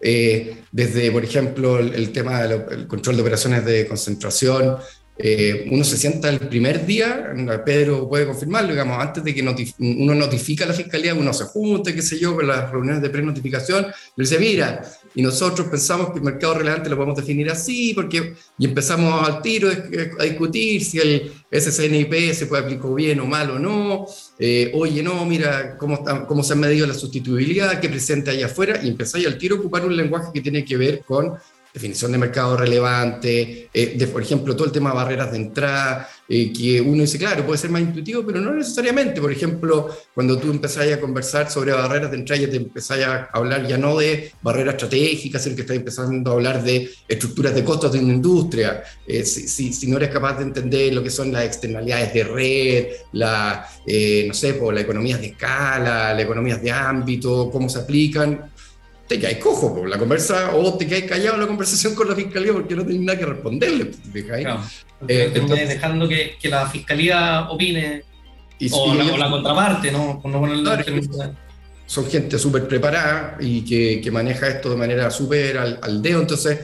eh, 0.00 0.62
desde, 0.72 1.10
por 1.10 1.24
ejemplo, 1.24 1.78
el, 1.78 1.94
el 1.94 2.12
tema 2.12 2.42
del 2.42 2.86
control 2.86 3.16
de 3.16 3.22
operaciones 3.22 3.64
de 3.64 3.86
concentración, 3.86 4.76
eh, 5.22 5.68
uno 5.70 5.84
se 5.84 5.98
sienta 5.98 6.30
el 6.30 6.38
primer 6.38 6.86
día, 6.86 7.34
Pedro 7.64 8.08
puede 8.08 8.26
confirmarlo, 8.26 8.70
digamos, 8.70 8.98
antes 8.98 9.22
de 9.22 9.34
que 9.34 9.42
uno 9.42 10.14
notifica 10.14 10.64
a 10.64 10.68
la 10.68 10.74
fiscalía, 10.74 11.14
uno 11.14 11.32
se 11.34 11.44
junte, 11.44 11.94
qué 11.94 12.00
sé 12.00 12.18
yo, 12.18 12.34
con 12.34 12.46
las 12.46 12.70
reuniones 12.70 13.02
de 13.02 13.10
pre-notificación, 13.10 13.86
le 14.16 14.24
dice, 14.24 14.38
mira, 14.38 14.82
y 15.14 15.22
nosotros 15.22 15.68
pensamos 15.68 16.10
que 16.10 16.18
el 16.18 16.24
mercado 16.24 16.54
relevante 16.54 16.88
lo 16.88 16.96
podemos 16.96 17.16
definir 17.16 17.50
así, 17.50 17.92
porque, 17.94 18.34
y 18.58 18.64
empezamos 18.64 19.28
al 19.28 19.42
tiro 19.42 19.68
a 19.68 20.24
discutir 20.24 20.84
si 20.84 20.98
el 20.98 21.32
SCNIP 21.52 22.32
se 22.32 22.46
puede 22.46 22.62
aplicar 22.62 22.94
bien 22.94 23.20
o 23.20 23.26
mal 23.26 23.50
o 23.50 23.58
no, 23.58 24.06
eh, 24.38 24.70
oye, 24.74 25.02
no, 25.02 25.24
mira 25.26 25.76
cómo, 25.76 26.02
cómo 26.26 26.42
se 26.42 26.54
ha 26.54 26.56
medido 26.56 26.86
la 26.86 26.94
sustituibilidad, 26.94 27.78
qué 27.78 27.88
presente 27.88 28.30
allá 28.30 28.46
afuera, 28.46 28.80
y 28.82 28.88
empezáis 28.88 29.26
al 29.26 29.36
tiro 29.36 29.56
a 29.56 29.58
ocupar 29.58 29.84
un 29.84 29.96
lenguaje 29.96 30.30
que 30.32 30.40
tiene 30.40 30.64
que 30.64 30.76
ver 30.76 31.02
con 31.04 31.34
definición 31.72 32.12
de 32.12 32.18
mercado 32.18 32.56
relevante, 32.56 33.68
eh, 33.72 33.94
de, 33.96 34.06
por 34.08 34.22
ejemplo, 34.22 34.56
todo 34.56 34.66
el 34.66 34.72
tema 34.72 34.90
de 34.90 34.96
barreras 34.96 35.30
de 35.30 35.36
entrada, 35.36 36.08
eh, 36.28 36.52
que 36.52 36.80
uno 36.80 37.02
dice, 37.02 37.18
claro, 37.18 37.46
puede 37.46 37.58
ser 37.58 37.70
más 37.70 37.82
intuitivo, 37.82 38.24
pero 38.26 38.40
no 38.40 38.52
necesariamente. 38.52 39.20
Por 39.20 39.30
ejemplo, 39.30 39.88
cuando 40.14 40.38
tú 40.38 40.50
empezás 40.50 40.90
a 40.92 41.00
conversar 41.00 41.50
sobre 41.50 41.72
barreras 41.72 42.10
de 42.10 42.18
entrada, 42.18 42.42
ya 42.42 42.50
te 42.50 42.56
empezás 42.56 42.98
a 43.00 43.28
hablar 43.32 43.66
ya 43.66 43.78
no 43.78 43.96
de 43.96 44.32
barreras 44.42 44.74
estratégicas, 44.74 45.42
sino 45.42 45.54
que 45.54 45.62
estás 45.62 45.76
empezando 45.76 46.30
a 46.30 46.34
hablar 46.34 46.62
de 46.62 46.90
estructuras 47.08 47.54
de 47.54 47.64
costos 47.64 47.92
de 47.92 48.00
una 48.00 48.14
industria. 48.14 48.82
Eh, 49.06 49.24
si, 49.24 49.72
si, 49.72 49.86
no 49.86 49.96
eres 49.96 50.10
capaz 50.10 50.38
de 50.38 50.44
entender 50.44 50.92
lo 50.92 51.02
que 51.02 51.10
son 51.10 51.32
las 51.32 51.44
externalidades 51.44 52.12
de 52.14 52.24
red, 52.24 52.86
la, 53.12 53.66
no 54.26 54.34
sé, 54.34 54.54
por 54.54 54.74
las 54.74 54.84
economías 54.84 55.20
de 55.20 55.28
escala, 55.28 56.12
las 56.14 56.22
economías 56.22 56.62
de 56.62 56.70
ámbito, 56.70 57.50
cómo 57.50 57.68
se 57.68 57.80
aplican, 57.80 58.50
te 59.10 59.18
caes 59.18 59.38
cojo 59.38 59.74
por 59.74 59.88
la 59.88 59.98
conversa 59.98 60.54
o 60.54 60.78
te 60.78 60.86
caes 60.86 61.02
callado 61.02 61.34
en 61.34 61.40
la 61.40 61.46
conversación 61.48 61.96
con 61.96 62.08
la 62.08 62.14
fiscalía 62.14 62.52
porque 62.52 62.76
no 62.76 62.86
tenés 62.86 63.02
nada 63.02 63.18
que 63.18 63.26
responderle. 63.26 63.90
Claro, 64.24 64.60
eh, 65.08 65.32
dejando 65.66 66.08
que, 66.08 66.36
que, 66.40 66.48
la 66.48 66.68
fiscalía 66.68 67.48
opine 67.50 68.04
o, 68.70 68.94
la, 68.94 69.28
contraparte, 69.28 69.90
¿no? 69.90 70.22
son 71.86 72.06
gente 72.08 72.38
súper 72.38 72.68
preparada 72.68 73.36
y 73.40 73.64
que, 73.64 74.00
que, 74.00 74.12
maneja 74.12 74.46
esto 74.46 74.70
de 74.70 74.76
manera 74.76 75.10
súper 75.10 75.58
al, 75.58 75.80
al, 75.82 76.00
dedo, 76.00 76.20
entonces 76.20 76.60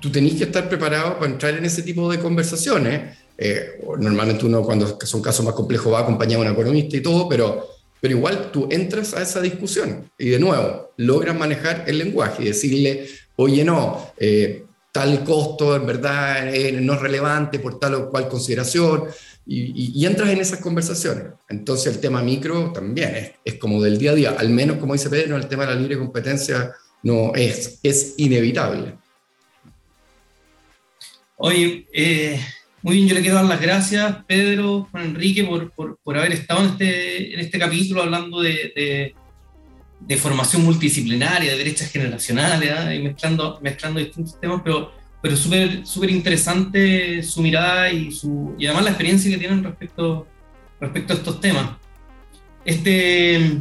tú 0.00 0.10
tenés 0.10 0.36
que 0.36 0.44
estar 0.44 0.66
preparado 0.66 1.18
para 1.18 1.30
entrar 1.30 1.52
en 1.58 1.66
ese 1.66 1.82
tipo 1.82 2.10
de 2.10 2.18
conversaciones. 2.18 3.18
Eh, 3.36 3.82
normalmente 3.98 4.46
uno 4.46 4.62
cuando 4.62 4.98
son 5.02 5.20
casos 5.20 5.44
más 5.44 5.54
complejos 5.54 5.92
va 5.92 6.00
acompañado 6.00 6.42
de 6.42 6.48
un 6.48 6.54
economista 6.54 6.96
y 6.96 7.02
todo, 7.02 7.28
pero 7.28 7.79
pero 8.00 8.16
igual 8.16 8.50
tú 8.50 8.68
entras 8.70 9.14
a 9.14 9.22
esa 9.22 9.40
discusión 9.40 10.10
y 10.18 10.30
de 10.30 10.38
nuevo 10.38 10.92
logras 10.96 11.36
manejar 11.36 11.84
el 11.86 11.98
lenguaje 11.98 12.42
y 12.42 12.46
decirle, 12.46 13.06
oye, 13.36 13.64
no, 13.64 14.12
eh, 14.18 14.64
tal 14.92 15.22
costo 15.24 15.76
en 15.76 15.86
verdad 15.86 16.54
eh, 16.54 16.72
no 16.72 16.94
es 16.94 17.00
relevante 17.00 17.58
por 17.58 17.78
tal 17.78 17.94
o 17.94 18.10
cual 18.10 18.28
consideración 18.28 19.04
y, 19.46 20.06
entras 20.06 20.30
en 20.30 20.40
esas 20.40 20.60
conversaciones. 20.60 21.24
Entonces 21.48 21.94
el 21.94 22.00
tema 22.00 22.22
micro 22.22 22.72
también 22.72 23.32
es, 23.44 23.54
como 23.56 23.82
del 23.82 23.98
día 23.98 24.12
a 24.12 24.14
día, 24.14 24.36
al 24.38 24.50
menos 24.50 24.78
como 24.78 24.92
dice 24.92 25.10
Pedro, 25.10 25.36
el 25.36 25.48
tema 25.48 25.66
de 25.66 25.74
la 25.74 25.80
libre 25.80 25.98
competencia 25.98 26.72
no 27.02 27.32
es, 27.34 27.80
es 27.82 28.14
inevitable. 28.18 28.94
Oye, 31.36 31.86
eh, 31.92 32.38
muy 32.82 32.96
bien, 32.96 33.08
yo 33.08 33.14
le 33.14 33.20
quiero 33.20 33.36
dar 33.36 33.44
las 33.44 33.60
gracias, 33.60 34.24
Pedro, 34.26 34.88
Juan 34.90 35.04
Enrique, 35.04 35.44
por, 35.44 35.70
por, 35.72 35.98
por 36.02 36.16
haber 36.16 36.32
estado 36.32 36.64
en 36.64 36.70
este, 36.70 37.34
en 37.34 37.40
este 37.40 37.58
capítulo 37.58 38.02
hablando 38.02 38.40
de, 38.40 39.14
de, 40.00 40.16
formación 40.16 40.64
multidisciplinaria, 40.64 41.52
de 41.52 41.58
derechas 41.58 41.90
generacionales, 41.90 42.70
¿ah? 42.70 42.94
y 42.94 43.02
mezclando, 43.02 43.58
mezclando 43.62 44.00
distintos 44.00 44.40
temas, 44.40 44.62
pero, 44.64 44.92
pero 45.20 45.36
súper 45.36 45.86
súper 45.86 46.10
interesante 46.10 47.22
su 47.22 47.42
mirada 47.42 47.92
y, 47.92 48.10
su, 48.10 48.54
y 48.58 48.66
además 48.66 48.84
la 48.84 48.90
experiencia 48.90 49.30
que 49.30 49.38
tienen 49.38 49.62
respecto, 49.62 50.26
respecto 50.80 51.12
a 51.12 51.16
estos 51.16 51.40
temas. 51.40 51.72
Este, 52.64 53.58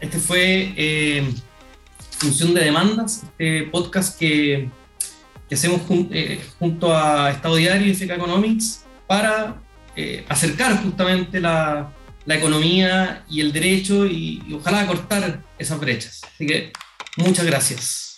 este 0.00 0.18
fue 0.18 0.72
eh, 0.76 1.28
Función 2.18 2.54
de 2.54 2.64
Demandas, 2.64 3.24
este 3.24 3.64
podcast 3.64 4.18
que 4.18 4.68
que 5.50 5.56
hacemos 5.56 5.82
eh, 6.12 6.40
junto 6.60 6.96
a 6.96 7.32
Estado 7.32 7.56
Diario 7.56 7.88
y 7.88 7.94
FK 7.94 8.14
Economics 8.14 8.84
para 9.08 9.60
eh, 9.96 10.24
acercar 10.28 10.80
justamente 10.80 11.40
la, 11.40 11.92
la, 12.24 12.36
economía 12.36 13.24
y 13.28 13.40
el 13.40 13.52
derecho 13.52 14.06
y, 14.06 14.44
y 14.46 14.54
ojalá 14.54 14.86
cortar 14.86 15.42
esas 15.58 15.80
brechas. 15.80 16.20
Así 16.24 16.46
que 16.46 16.72
muchas 17.16 17.44
gracias. 17.44 18.09